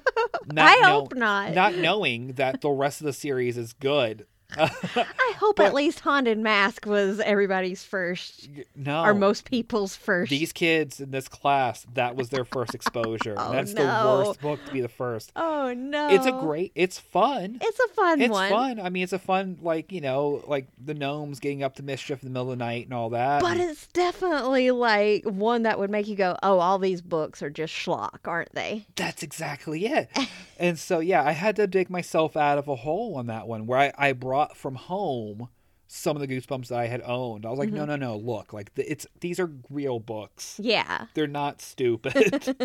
[0.82, 1.54] know- hope not.
[1.54, 4.26] not knowing that the rest of the series is good.
[4.58, 10.30] I hope but- at least Haunted Mask was everybody's first, no, or most people's first.
[10.30, 13.36] these kids in this class, that was their first exposure.
[13.44, 13.84] Oh, that's no.
[14.22, 15.32] the worst book to be the first.
[15.36, 16.10] oh no!
[16.10, 17.58] It's a great, it's fun.
[17.62, 18.50] It's a fun It's one.
[18.50, 18.80] fun.
[18.80, 22.22] I mean, it's a fun, like you know, like the gnomes getting up to mischief
[22.24, 23.42] in the middle of the night and all that.
[23.42, 27.42] But and- it's definitely like one that would make you go, "Oh, all these books
[27.42, 30.10] are just schlock, aren't they?" That's exactly it.
[30.60, 33.66] and so, yeah, I had to dig myself out of a hole on that one
[33.66, 35.50] where I, I brought from home
[35.88, 37.46] some of the Goosebumps that I had owned.
[37.46, 40.60] I was like, no, no, no, look, like the, it's these are real books.
[40.62, 41.06] Yeah.
[41.14, 42.56] They're not stupid.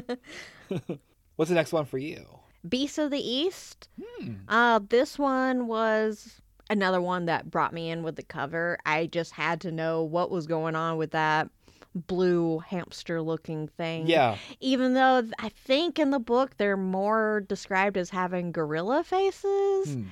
[1.36, 2.24] What's the next one for you?
[2.66, 3.88] Beasts of the East.
[4.00, 4.34] Hmm.
[4.48, 8.78] Uh, this one was another one that brought me in with the cover.
[8.86, 11.50] I just had to know what was going on with that
[11.94, 14.06] blue hamster looking thing.
[14.06, 19.94] Yeah, Even though I think in the book they're more described as having gorilla faces.
[19.94, 20.04] Hmm.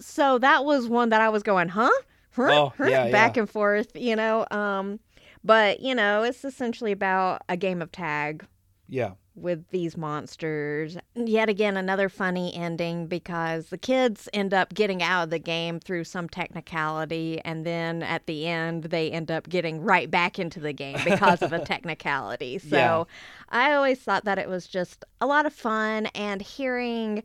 [0.00, 1.90] So that was one that I was going, huh?
[2.32, 2.48] Huh?
[2.50, 3.42] Oh, Huh?" yeah, back yeah.
[3.42, 4.46] and forth, you know.
[4.50, 5.00] Um,
[5.42, 8.46] but you know, it's essentially about a game of tag
[8.88, 10.96] yeah, with these monsters.
[11.14, 15.80] Yet again, another funny ending because the kids end up getting out of the game
[15.80, 20.60] through some technicality, and then at the end, they end up getting right back into
[20.60, 22.58] the game because of a technicality.
[22.58, 23.04] So Yeah.
[23.50, 27.22] I always thought that it was just a lot of fun, and hearing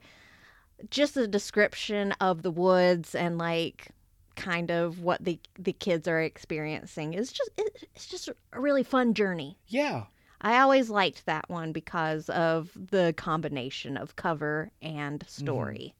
[0.89, 3.89] just the description of the woods and like
[4.35, 8.83] kind of what the the kids are experiencing is just it, it's just a really
[8.83, 10.05] fun journey yeah.
[10.41, 15.95] I always liked that one because of the combination of cover and story.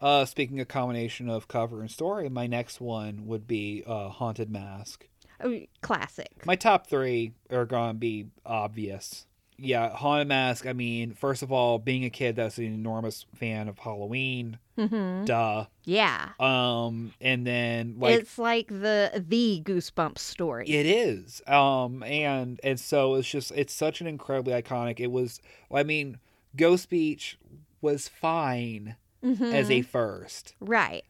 [0.00, 4.50] Uh, speaking of combination of cover and story, my next one would be uh, Haunted
[4.50, 5.06] Mask.
[5.42, 6.46] Oh, classic.
[6.46, 9.26] My top three are going to be obvious.
[9.56, 10.66] Yeah, Haunted Mask.
[10.66, 15.24] I mean, first of all, being a kid that's an enormous fan of Halloween, hmm
[15.24, 15.66] duh.
[15.84, 16.30] Yeah.
[16.40, 20.68] Um, and then like it's like the the Goosebumps story.
[20.68, 21.40] It is.
[21.46, 24.98] Um and and so it's just it's such an incredibly iconic.
[24.98, 25.40] It was
[25.72, 26.18] I mean,
[26.56, 27.38] Ghost Beach
[27.80, 29.52] was fine Mhm.
[29.52, 30.54] as a first.
[30.60, 31.04] right.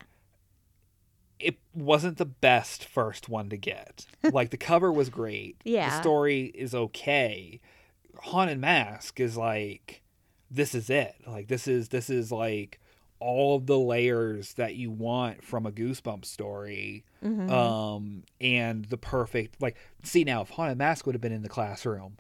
[1.40, 4.07] It wasn't the best first one to get.
[4.32, 5.57] like the cover was great.
[5.64, 5.90] Yeah.
[5.90, 7.61] The story is okay.
[8.18, 10.02] Haunted Mask is like
[10.50, 11.14] this is it.
[11.26, 12.80] Like this is this is like
[13.20, 17.04] all of the layers that you want from a goosebump story.
[17.24, 17.50] Mhm.
[17.50, 21.48] um and the perfect like see now if haunted mask would have been in the
[21.48, 22.18] classroom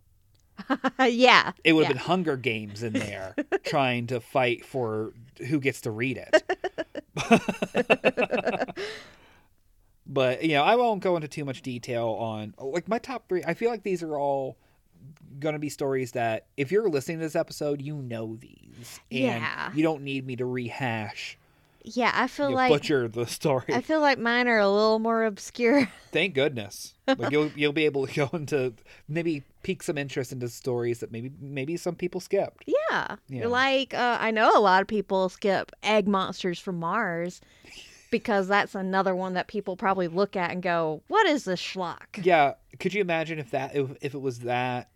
[0.98, 1.52] yeah.
[1.62, 1.88] it would yeah.
[1.88, 3.34] have been hunger games in there
[3.64, 5.12] trying to fight for
[5.48, 6.42] who gets to read it
[10.06, 13.42] but you know i won't go into too much detail on like my top three
[13.46, 14.56] i feel like these are all
[15.40, 19.72] gonna be stories that if you're listening to this episode you know these and Yeah.
[19.74, 21.36] you don't need me to rehash
[21.82, 24.98] Yeah, I feel you like butcher the story I feel like mine are a little
[25.00, 25.90] more obscure.
[26.12, 26.94] Thank goodness.
[27.06, 28.72] Like you'll you'll be able to go into
[29.08, 32.64] maybe pique some interest into stories that maybe maybe some people skipped.
[32.66, 33.16] Yeah.
[33.28, 33.48] Yeah.
[33.48, 37.40] Like uh, I know a lot of people skip Egg Monsters from Mars
[38.10, 42.22] because that's another one that people probably look at and go, "What is this schlock?"
[42.24, 44.88] Yeah, could you imagine if that if, if it was that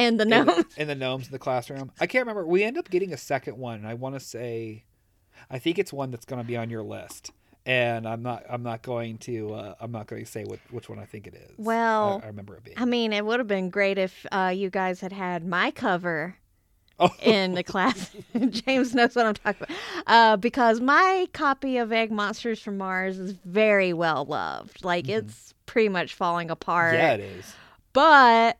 [0.00, 0.64] And the in, gnome.
[0.76, 1.92] in the gnomes in the classroom?
[2.00, 2.46] I can't remember.
[2.46, 4.84] We end up getting a second one, and I want to say,
[5.50, 7.30] I think it's one that's going to be on your list.
[7.66, 8.44] And I'm not.
[8.48, 9.52] I'm not going to.
[9.54, 11.52] Uh, I'm not going to say what, which one I think it is.
[11.58, 12.78] Well, I, I remember it being.
[12.78, 16.36] I mean, it would have been great if uh, you guys had had my cover
[16.98, 18.10] oh, in the class.
[18.48, 19.76] James knows what I'm talking about.
[20.06, 24.82] Uh, because my copy of Egg Monsters from Mars is very well loved.
[24.82, 25.18] Like, Mhm.
[25.18, 26.94] it's pretty much falling apart.
[26.94, 27.54] yeah, it is.
[27.92, 28.58] But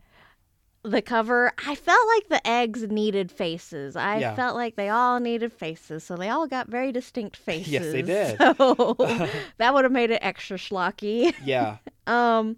[0.82, 3.96] the cover, I felt like the eggs needed faces.
[3.96, 4.34] I Yeah.
[4.34, 6.04] felt like they all needed faces.
[6.04, 7.68] So they all got very distinct faces.
[7.72, 8.38] Yes, they did.
[8.56, 8.96] So
[9.58, 11.34] that would have made it extra schlocky.
[11.44, 11.76] Yeah.
[12.06, 12.56] Um,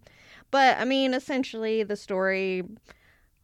[0.50, 2.62] but I mean, essentially, the story.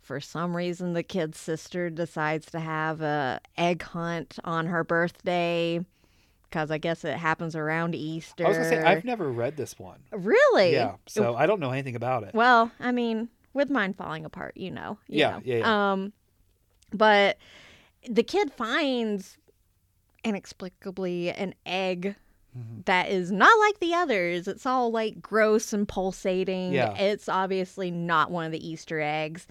[0.00, 5.84] For some reason, the kid's sister decides to have a egg hunt on her birthday,
[6.44, 8.46] because I guess it happens around Easter.
[8.46, 9.98] I was gonna say I've never read this one.
[10.10, 12.32] really, Yeah, so I don't know anything about it.
[12.32, 13.28] Well, I mean,
[13.58, 14.96] with mine falling apart, you know.
[15.08, 15.42] you Yeah, know.
[15.44, 15.92] yeah, yeah.
[15.92, 16.12] Um,
[16.92, 17.36] but
[18.08, 19.36] the kid finds
[20.24, 22.16] inexplicably an egg
[22.56, 22.84] Mhm.
[22.86, 24.48] that is not like the others.
[24.48, 26.72] It's all like gross and pulsating.
[26.72, 26.96] Yeah.
[26.98, 29.46] It's obviously not one of the Easter eggs.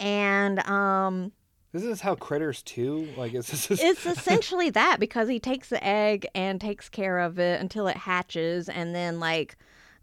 [0.00, 1.32] And um
[1.72, 3.14] This is how Critters 2.
[3.16, 7.18] Like is this is, it's essentially that because he takes the egg and takes care
[7.18, 9.56] of it until it hatches and then like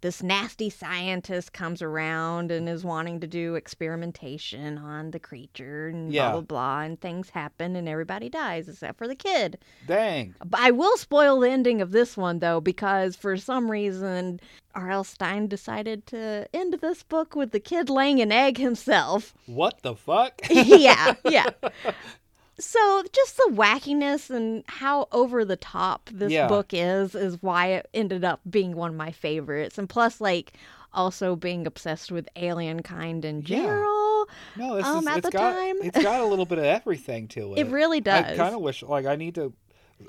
[0.05, 6.13] this nasty scientist comes around and is wanting to do experimentation on the creature and
[6.13, 6.29] Yeah.
[6.29, 9.57] blah blah blah and things happen and everybody dies except for the kid.
[9.87, 10.35] dang.
[10.45, 14.39] But I will spoil the ending of this one though because for some reason
[14.75, 15.05] R.L.
[15.05, 19.33] Stine decided to end this book with the kid laying an egg himself.
[19.47, 20.39] What the fuck?
[20.51, 21.49] yeah, yeah.
[22.57, 26.47] So just the wackiness and how over the top this Yeah.
[26.47, 29.77] book is is why it ended up being one of my favorites.
[29.77, 30.53] And plus like
[30.93, 33.57] also being obsessed with alien kind in Yeah.
[33.57, 34.27] general.
[34.55, 35.75] No, this Um, is at it's the got time.
[35.81, 37.59] it's got a little bit of everything to it.
[37.59, 38.23] It really does.
[38.25, 39.51] I kind of wish like I need to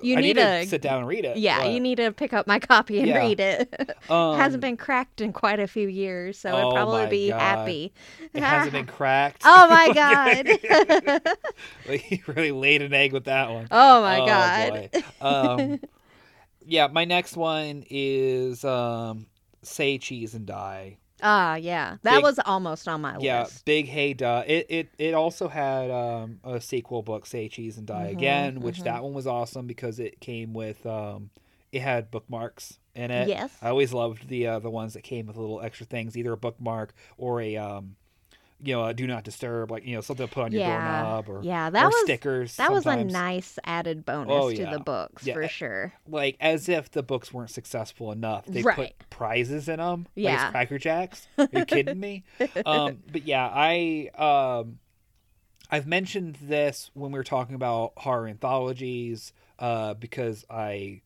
[0.03, 1.37] You I need need to- sit down and read it.
[1.39, 3.19] yeah, but, you need to pick up my copy and Yeah.
[3.19, 3.97] read it.
[4.11, 7.41] um, hasn't been cracked in quite a few years, so Oh it'd probably be God.
[7.41, 7.93] happy.
[8.35, 9.43] It hasn't been cracked.
[9.45, 9.93] oh my
[11.87, 12.01] god.
[12.01, 13.69] he really laid an egg with that one.
[13.71, 14.91] oh my god.
[15.21, 15.81] Um,
[16.65, 19.27] yeah, my next one is um,
[19.63, 20.99] say cheese and die.
[21.23, 21.97] Ah, yeah.
[22.03, 23.55] That Big- was almost on my Yeah, list.
[23.57, 24.45] Yeah, Big Hey Duh.
[24.47, 28.61] It it it also had um, a sequel book, Say Cheese and Die Mhm, Again,
[28.61, 28.85] which mhm.
[28.85, 31.31] that one was awesome because it came with um,
[31.73, 33.29] it had bookmarks in it.
[33.29, 33.57] Yes.
[33.63, 36.37] I always loved the uh, the ones that came with little extra things, either a
[36.37, 37.97] bookmark or a um,
[38.63, 40.71] you know, a do not disturb, like you know, something to put on your Yeah.
[41.03, 42.57] doorknob or Yeah, that or was stickers.
[42.57, 45.93] that was a nice added bonus Oh, to the books Yeah, for sure.
[46.09, 48.47] like as if the books weren't successful enough.
[48.47, 48.77] They Right.
[48.99, 50.07] put prizes in them.
[50.15, 50.43] Yeah.
[50.45, 51.29] it's Cracker Jacks.
[51.39, 52.25] Are you kidding me?
[52.65, 54.79] um, but yeah, I um,
[55.71, 61.03] I've mentioned this when we were talking about horror anthologies uh, because I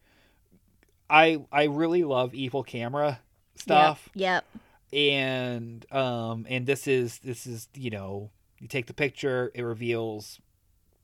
[1.08, 3.20] I I really love evil camera
[3.56, 4.44] stuff Yep.
[4.92, 8.30] And um and this is this is you know
[8.60, 10.40] You take the picture, it reveals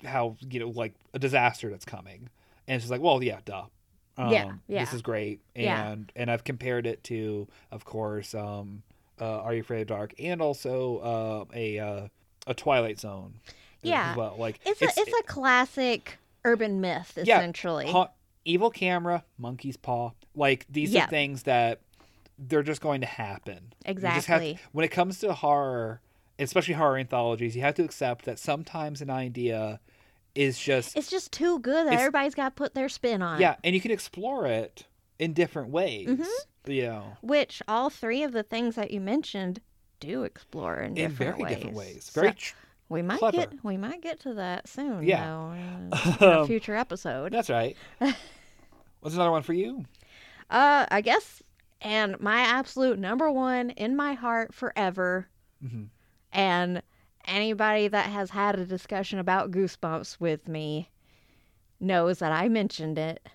[0.05, 2.29] how you know like a disaster that's coming,
[2.69, 3.65] and she's like, well, yeah, duh.
[4.19, 4.81] Um, Yeah, yeah.
[4.85, 5.97] This is great, and Yeah.
[6.21, 8.83] and I've compared it to, of course, um,
[9.21, 12.09] uh, Are You Afraid of Dark, and also uh, a uh,
[12.47, 13.41] a Twilight Zone.
[13.83, 14.15] Yeah.
[14.17, 17.87] Well, like It's, a it's a classic urban myth Yeah, essentially.
[17.91, 18.11] ha-
[18.45, 20.11] evil camera, monkey's paw.
[20.35, 21.05] Like these Yeah.
[21.05, 21.81] are things that
[22.39, 23.73] they're just going to happen.
[23.87, 24.59] You just have- Exactly.
[24.73, 26.01] when it comes to horror,
[26.39, 29.81] especially horror anthologies, you have to accept that sometimes an idea
[30.35, 33.57] is just It's just too good that everybody's got to put their spin on yeah,
[33.65, 34.85] and you can explore it
[35.19, 36.09] in different ways.
[36.09, 36.27] Mhm.
[36.67, 39.61] You know, Which all three of the things that you mentioned
[40.01, 41.55] do explore in in different very ways.
[41.57, 42.05] different ways.
[42.13, 42.55] So Very tr-
[42.91, 43.37] we might clever.
[43.39, 45.05] get we might get to that soon.
[45.05, 45.25] Yeah.
[45.25, 45.53] though,
[46.27, 47.33] in a future episode.
[47.33, 47.77] that's right.
[49.01, 49.85] What's another one for you?
[50.51, 51.43] Uh, I guess,
[51.81, 55.29] and my absolute number one in my heart forever,
[55.65, 55.89] Mhm.
[56.33, 56.83] and
[57.25, 60.91] anybody that has had a discussion about Goosebumps with me
[61.81, 63.29] knows that I mentioned it.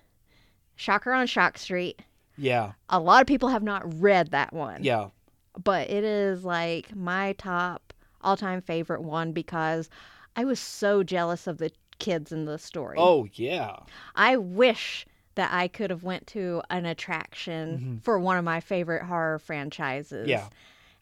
[0.76, 2.02] Shocker on Shock Street.
[2.38, 5.10] Yeah, A lot of people have not read that one, yeah,
[5.64, 9.89] but it is like my top all-time favorite one because
[10.36, 12.96] I was so jealous of the kids in the story.
[13.00, 13.76] oh yeah,
[14.16, 19.03] I wish that I could have went to an attraction for one of my favorite
[19.03, 20.27] horror franchises.
[20.27, 20.29] Mm-hmm.
[20.29, 20.47] yeah,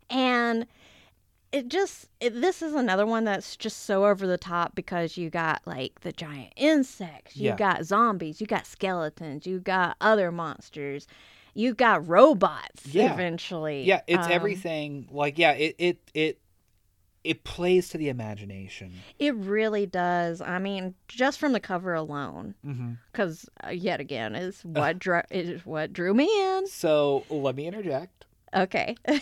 [0.10, 0.68] And
[1.52, 5.30] it just it, this is another one that's just so over the top because you
[5.30, 7.56] got like the giant insects, you Yeah.
[7.56, 11.08] got zombies, you got skeletons, you got other monsters,
[11.56, 13.14] you got robots Yeah.
[13.14, 13.84] eventually.
[13.84, 14.02] yeah.
[14.08, 15.08] It's Um, everything.
[15.12, 16.40] Like yeah, it it it
[17.30, 18.92] it plays to the imagination.
[19.20, 20.42] It really does.
[20.42, 22.94] I mean, just from the cover alone, Mm-hmm.
[23.12, 26.26] because uh, yet again is what drew is what drew me
[26.58, 26.68] in.
[26.68, 28.26] So let me interject.
[28.56, 28.96] Okay.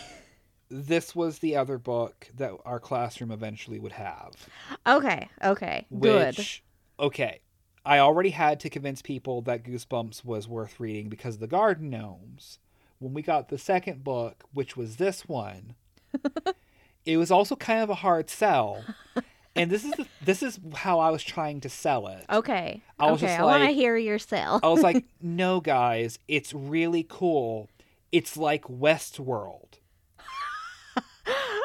[0.70, 4.32] This was the other book that our classroom eventually would have.
[4.86, 6.36] Okay, okay, good.
[7.00, 7.40] Okay,
[7.86, 11.88] I already had to convince people that Goosebumps was worth reading because of the Garden
[11.88, 12.58] Gnomes.
[12.98, 15.74] When we got the second book, which was this one,
[17.04, 18.84] it was also kind of a hard sell.
[19.56, 22.24] And this is the, this is how I was trying to sell it.
[22.30, 24.60] Okay, I was okay, just I want to hear your sell.
[24.62, 27.68] I was like, "No, guys, it's really cool.
[28.12, 29.64] It's like Westworld."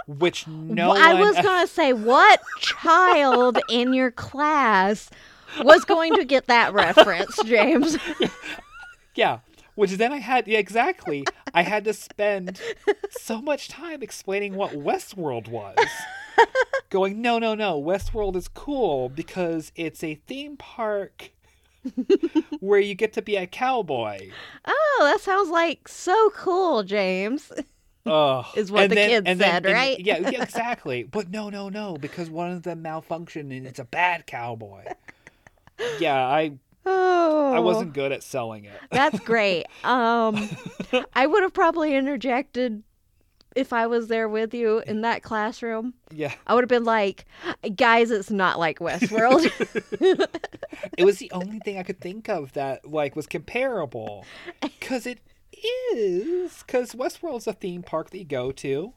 [0.08, 5.10] Which no Well, I was gonna say, what child in your class
[5.62, 7.98] was going to get that reference, James?
[9.16, 9.40] Yeah.
[9.76, 11.26] Which then I had yeah, exactly.
[11.54, 12.60] I had to spend
[13.12, 15.76] so much time explaining what Westworld was.
[16.90, 17.82] Going, no, no, no.
[17.82, 21.32] Westworld is cool because it's a theme park
[22.60, 24.30] where you get to be a cowboy.
[24.66, 27.52] Oh, that sounds like so cool, James.
[28.06, 28.46] Ugh.
[28.56, 30.00] Is what And the then- kids and then- said, and- right?
[30.00, 31.04] Yeah, yeah, exactly.
[31.04, 34.84] But no, no, no, because one of them malfunctioned and it's a bad cowboy.
[36.00, 36.54] Yeah, I
[36.86, 38.80] Oh, I wasn't good at selling it.
[38.92, 39.66] That's great.
[39.84, 40.50] Um,
[41.14, 42.84] I would have probably interjected
[43.56, 45.94] if I was there with you in that classroom.
[46.12, 46.34] Yeah.
[46.48, 47.26] I would have been like,
[47.76, 49.52] "Guys, it's not like Westworld."
[50.98, 54.26] it was the only thing I could think of that like was comparable,
[54.62, 55.20] because it
[55.94, 56.64] is.
[56.66, 58.94] Because Westworld's a theme park that you go to.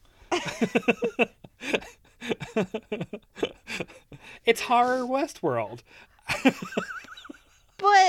[4.45, 5.81] it's horror Westworld.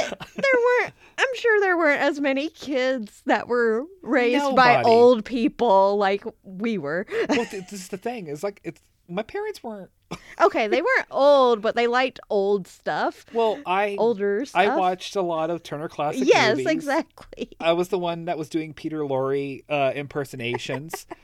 [0.10, 0.44] But there
[0.82, 0.94] weren't.
[1.20, 6.78] I'm sure there weren't as many kids that were raised by old people like we
[6.78, 7.06] were.
[7.30, 8.28] Well, th- this is the thing.
[8.28, 9.90] It's like it's my parents weren't.
[10.40, 14.62] Okay, they weren't old, but they liked old stuff, Well, I older stuff.
[14.62, 16.68] I watched a lot of Turner Classic Yes, movies.
[16.68, 17.50] exactly.
[17.60, 21.08] I was the one that was doing Peter Lorre uh, impersonations.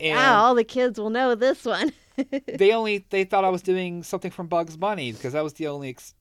[0.00, 1.92] And Wow, all the kids will know this one.
[2.46, 5.66] they only they thought I was doing something from Bugs Bunny because that was the
[5.66, 6.14] only ex,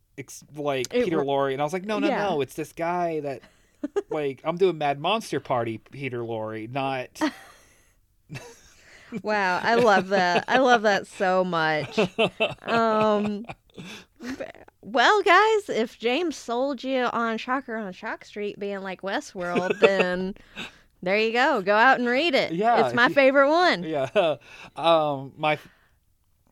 [0.55, 2.23] like It Peter Lorre, and I was like, no, no, Yeah.
[2.29, 3.41] no, it's this guy that
[4.09, 7.09] like I'm doing Mad Monster Party Peter Lorre, not
[9.23, 10.43] Wow, I love that.
[10.49, 11.97] I love that so much.
[12.63, 13.45] Um,
[14.81, 20.35] well, guys, if James sold you on Shocker on Shock Street being like Westworld, then
[21.01, 21.61] there you go.
[21.61, 22.51] Go out and read it.
[22.51, 23.83] Yeah, it's my you- favorite one.
[23.83, 24.35] yeah.
[24.75, 25.57] Um, my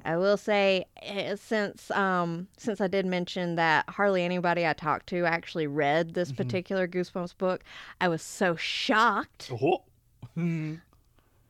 [0.05, 5.07] I will say, eh, since um, since I did mention that hardly anybody I talked
[5.07, 6.37] to actually read this Mm-hmm.
[6.37, 7.63] particular Goosebumps book,
[7.99, 9.83] I was so shocked oh.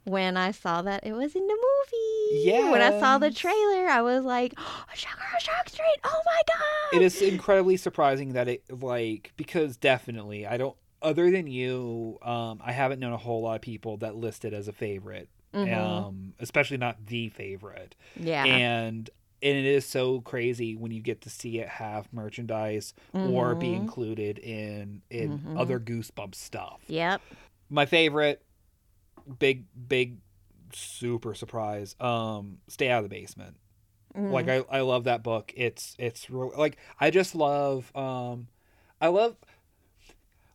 [0.05, 2.47] when I saw that it was in the movie.
[2.47, 2.71] Yeah.
[2.71, 5.99] When I saw the trailer, I was like, oh, Shocker Shock Street.
[6.03, 7.01] Oh my God.
[7.01, 12.59] it is incredibly surprising that it like because definitely I don't other than you, um,
[12.63, 15.77] I haven't known a whole lot of people that list it as a favorite Mhm.
[15.77, 17.95] um, especially not the favorite.
[18.19, 18.45] Yeah.
[18.45, 19.09] And
[19.41, 23.71] and it is so crazy when you get to see it have merchandise or be
[23.71, 23.75] Mhm.
[23.75, 25.59] included in in Mhm.
[25.59, 26.81] other Goosebumps stuff.
[26.87, 27.21] Yep.
[27.69, 28.43] My favorite,
[29.39, 30.17] big big,
[30.73, 31.95] super surprise.
[31.99, 33.57] Um, Stay out of the basement.
[34.15, 34.65] Like Mm.
[34.71, 35.53] I, I love that book.
[35.57, 38.47] It's it's real like I just love um
[39.01, 39.35] I love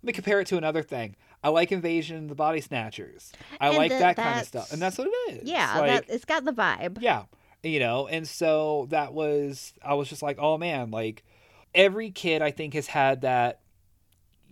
[0.03, 1.15] let me compare it to another thing.
[1.43, 3.33] I like Invasion of the Body Snatchers.
[3.61, 4.73] I And like th- that kind of stuff.
[4.73, 5.49] And that's what it is.
[5.49, 6.99] yeah, Like, that it's got the vibe.
[7.01, 7.25] yeah.
[7.63, 11.25] You know, and so that was I was just like, oh man, like
[11.75, 13.61] every kid I think has had that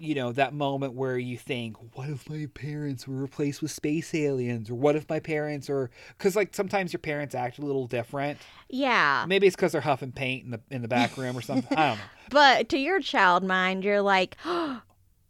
[0.00, 4.14] you know, that moment where you think, what if my parents were replaced with space
[4.14, 4.70] aliens?
[4.70, 8.38] Or what if my parents are because like sometimes your parents act a little different.
[8.68, 9.24] Yeah.
[9.26, 11.76] Maybe it's because they're huffing paint in the in the back room or something.
[11.76, 12.04] I don't know.
[12.30, 14.36] But to your child mind, you're like,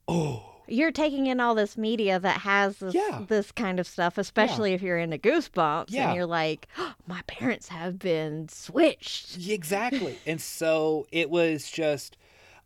[0.08, 3.24] Oh, you're taking in all this media that has this Yeah.
[3.28, 6.08] this kind of stuff, especially if you're into Goosebumps, Yeah.
[6.08, 6.68] and you're like,
[7.06, 9.36] my parents have been switched.
[9.48, 10.18] exactly.
[10.26, 12.16] and so it was just,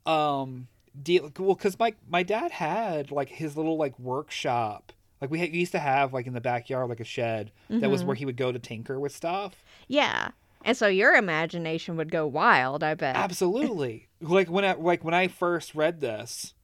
[0.06, 0.68] um,
[1.00, 1.30] deal.
[1.38, 4.92] Well, because my my dad had like his little like workshop.
[5.20, 7.88] Like we, had, we used to have like in the backyard like a shed that
[7.90, 9.62] was where he would go to tinker with stuff.
[9.86, 10.30] Yeah.
[10.64, 13.14] And so your imagination would go wild, I bet.
[13.16, 14.08] Absolutely.
[14.20, 16.54] like when I like when I first read this,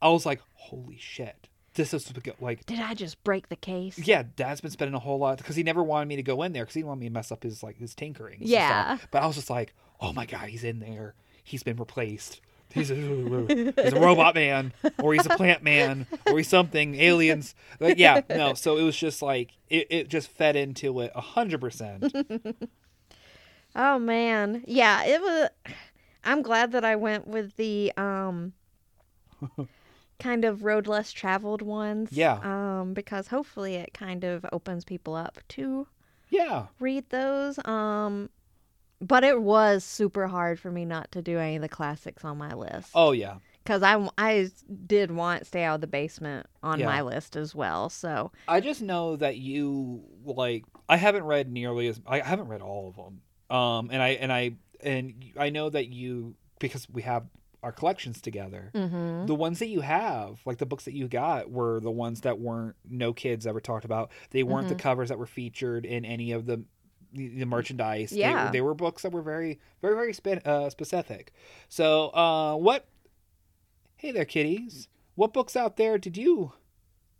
[0.00, 3.98] I was like, holy shit, this is like Did I just break the case?
[3.98, 6.52] yeah, Dad's been spending a whole lot because he never wanted me to go in
[6.52, 8.38] there because he didn't want me to mess up his like his tinkering.
[8.40, 8.98] Yeah.
[9.10, 11.14] but I was just like, oh my god, he's in there.
[11.44, 12.40] He's been replaced.
[12.74, 12.94] He's a,
[13.76, 17.54] he's a robot man, or he's a plant man, or he's something aliens.
[17.78, 18.54] Like, yeah, no.
[18.54, 22.12] So it was just like it, it just fed into it a hundred percent.
[23.78, 24.64] Oh man.
[24.66, 25.48] Yeah, it was
[26.24, 28.54] I'm glad that I went with the um
[30.18, 32.10] kind of road less traveled ones.
[32.12, 32.38] Yeah.
[32.42, 35.86] Um because hopefully it kind of opens people up to
[36.30, 37.58] Yeah, read those.
[37.66, 38.30] Um
[39.00, 42.38] but it was super hard for me not to do any of the classics on
[42.38, 42.90] my list.
[42.94, 43.36] oh yeah,
[43.66, 44.48] Cuz I I
[44.86, 46.86] did want Stay Out of the Basement on Yeah.
[46.86, 47.90] my list as well.
[47.90, 50.64] So, I just know that you like.
[50.88, 53.20] I haven't read nearly as I haven't read all of them.
[53.50, 57.24] Um, and I and I and I know that you because we have
[57.62, 58.70] our collections together.
[58.74, 59.26] mhm.
[59.26, 62.38] The ones that you have, like the books that you got, were the ones that
[62.38, 64.10] weren't no kids ever talked about.
[64.30, 66.62] They weren't the covers that were featured in any of the
[67.12, 68.10] the, merchandise.
[68.10, 68.50] They were- Yeah.
[68.50, 71.32] they, were books that were very very very spe- uh, specific.
[71.68, 72.86] So, uh, what?
[73.96, 74.88] Hey there, kiddies.
[75.14, 76.52] What books out there did you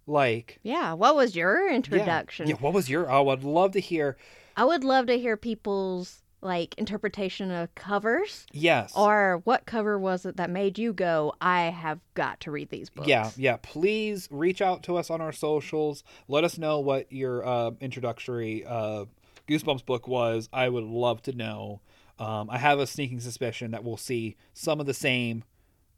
[0.06, 0.58] like?
[0.62, 1.74] Yeah, what was your Yeah.
[1.76, 2.46] introduction?
[2.46, 3.10] Yeah, what was your?
[3.10, 4.16] Oh, I'd love to hear.
[4.56, 8.92] I would love to hear people's like interpretation of covers Yes.
[8.96, 12.88] or what cover was it that made you go, I have got to read these
[12.88, 13.08] books.
[13.08, 13.58] Yeah, yeah.
[13.60, 16.02] Please reach out to us on our socials.
[16.28, 19.04] Let us know what your uh, introductory uh,
[19.48, 20.48] Goosebumps book was.
[20.52, 21.80] I would love to know.
[22.18, 25.44] Um, I have a sneaking suspicion that we'll see some of the same,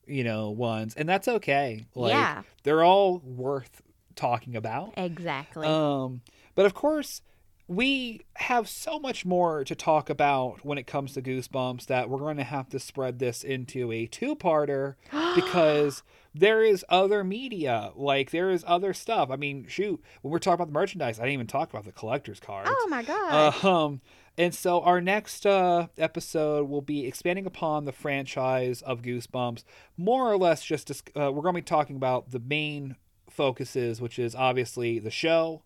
[0.07, 1.85] you know, ones, and that's okay.
[1.95, 2.43] Like, Yeah.
[2.65, 3.83] they're all worth
[4.17, 4.95] talking about.
[4.97, 5.67] Exactly.
[5.67, 6.23] Um,
[6.57, 7.23] but of course,
[7.69, 12.19] we have so much more to talk about when it comes to Goosebumps that we're
[12.19, 14.95] going to have to spread this into a two-parter
[15.35, 16.03] because
[16.35, 19.31] there is other media, like there is other stuff.
[19.31, 21.93] I mean, shoot, when we're talking about the merchandise, I didn't even talk about the
[21.93, 22.71] collector's cards.
[22.73, 23.55] oh my god.
[23.63, 24.01] Uh, um,
[24.39, 29.65] and so our next uh, episode will be expanding upon the franchise of Goosebumps,
[29.97, 30.65] more or less.
[30.65, 32.97] Just dis- uh, we're going to be talking about the main
[33.29, 35.65] focuses, which is obviously the show,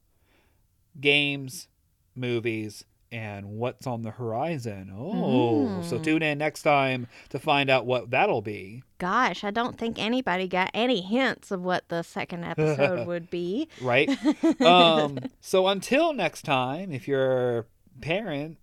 [1.00, 1.68] games,
[2.14, 4.90] movies, and what's on the horizon.
[4.96, 6.02] Oh, so Mm.
[6.02, 8.82] tune in next time to find out what that'll be.
[8.98, 13.68] Gosh, I don't think anybody got any hints of what the second episode would be.
[13.82, 14.08] right?
[14.62, 17.66] um, so until next time, if your
[18.00, 18.56] parent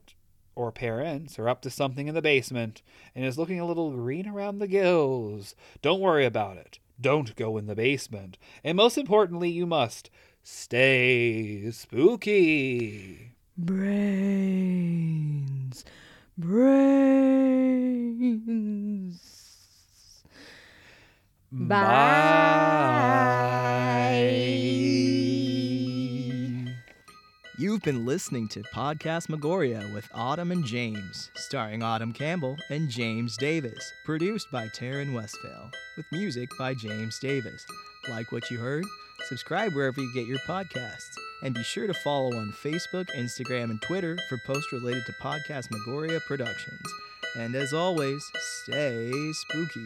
[0.55, 2.81] or parents are up to something in the basement
[3.15, 5.53] and is looking a little green around the gills,
[5.83, 6.79] don't worry about it.
[6.99, 8.37] Don't go in the basement.
[8.63, 10.09] And most importantly, you must
[10.43, 13.28] stay spooky.
[13.65, 15.43] Brains.
[16.37, 16.79] Brains.
[21.51, 21.89] Bye.
[27.57, 33.35] You've been listening to Podcast Magoria with Autumn and James, starring Autumn Campbell and James
[33.35, 37.65] Davis, produced by Taryn Westphal, with music by James Davis.
[38.07, 38.85] Like what you heard?
[39.29, 43.79] Subscribe wherever you get your podcasts, and be sure to follow on Facebook, Instagram, and
[43.79, 46.81] Twitter for posts related to Podcast Magoria Productions.
[47.37, 48.25] And as always,
[48.63, 49.85] stay spooky.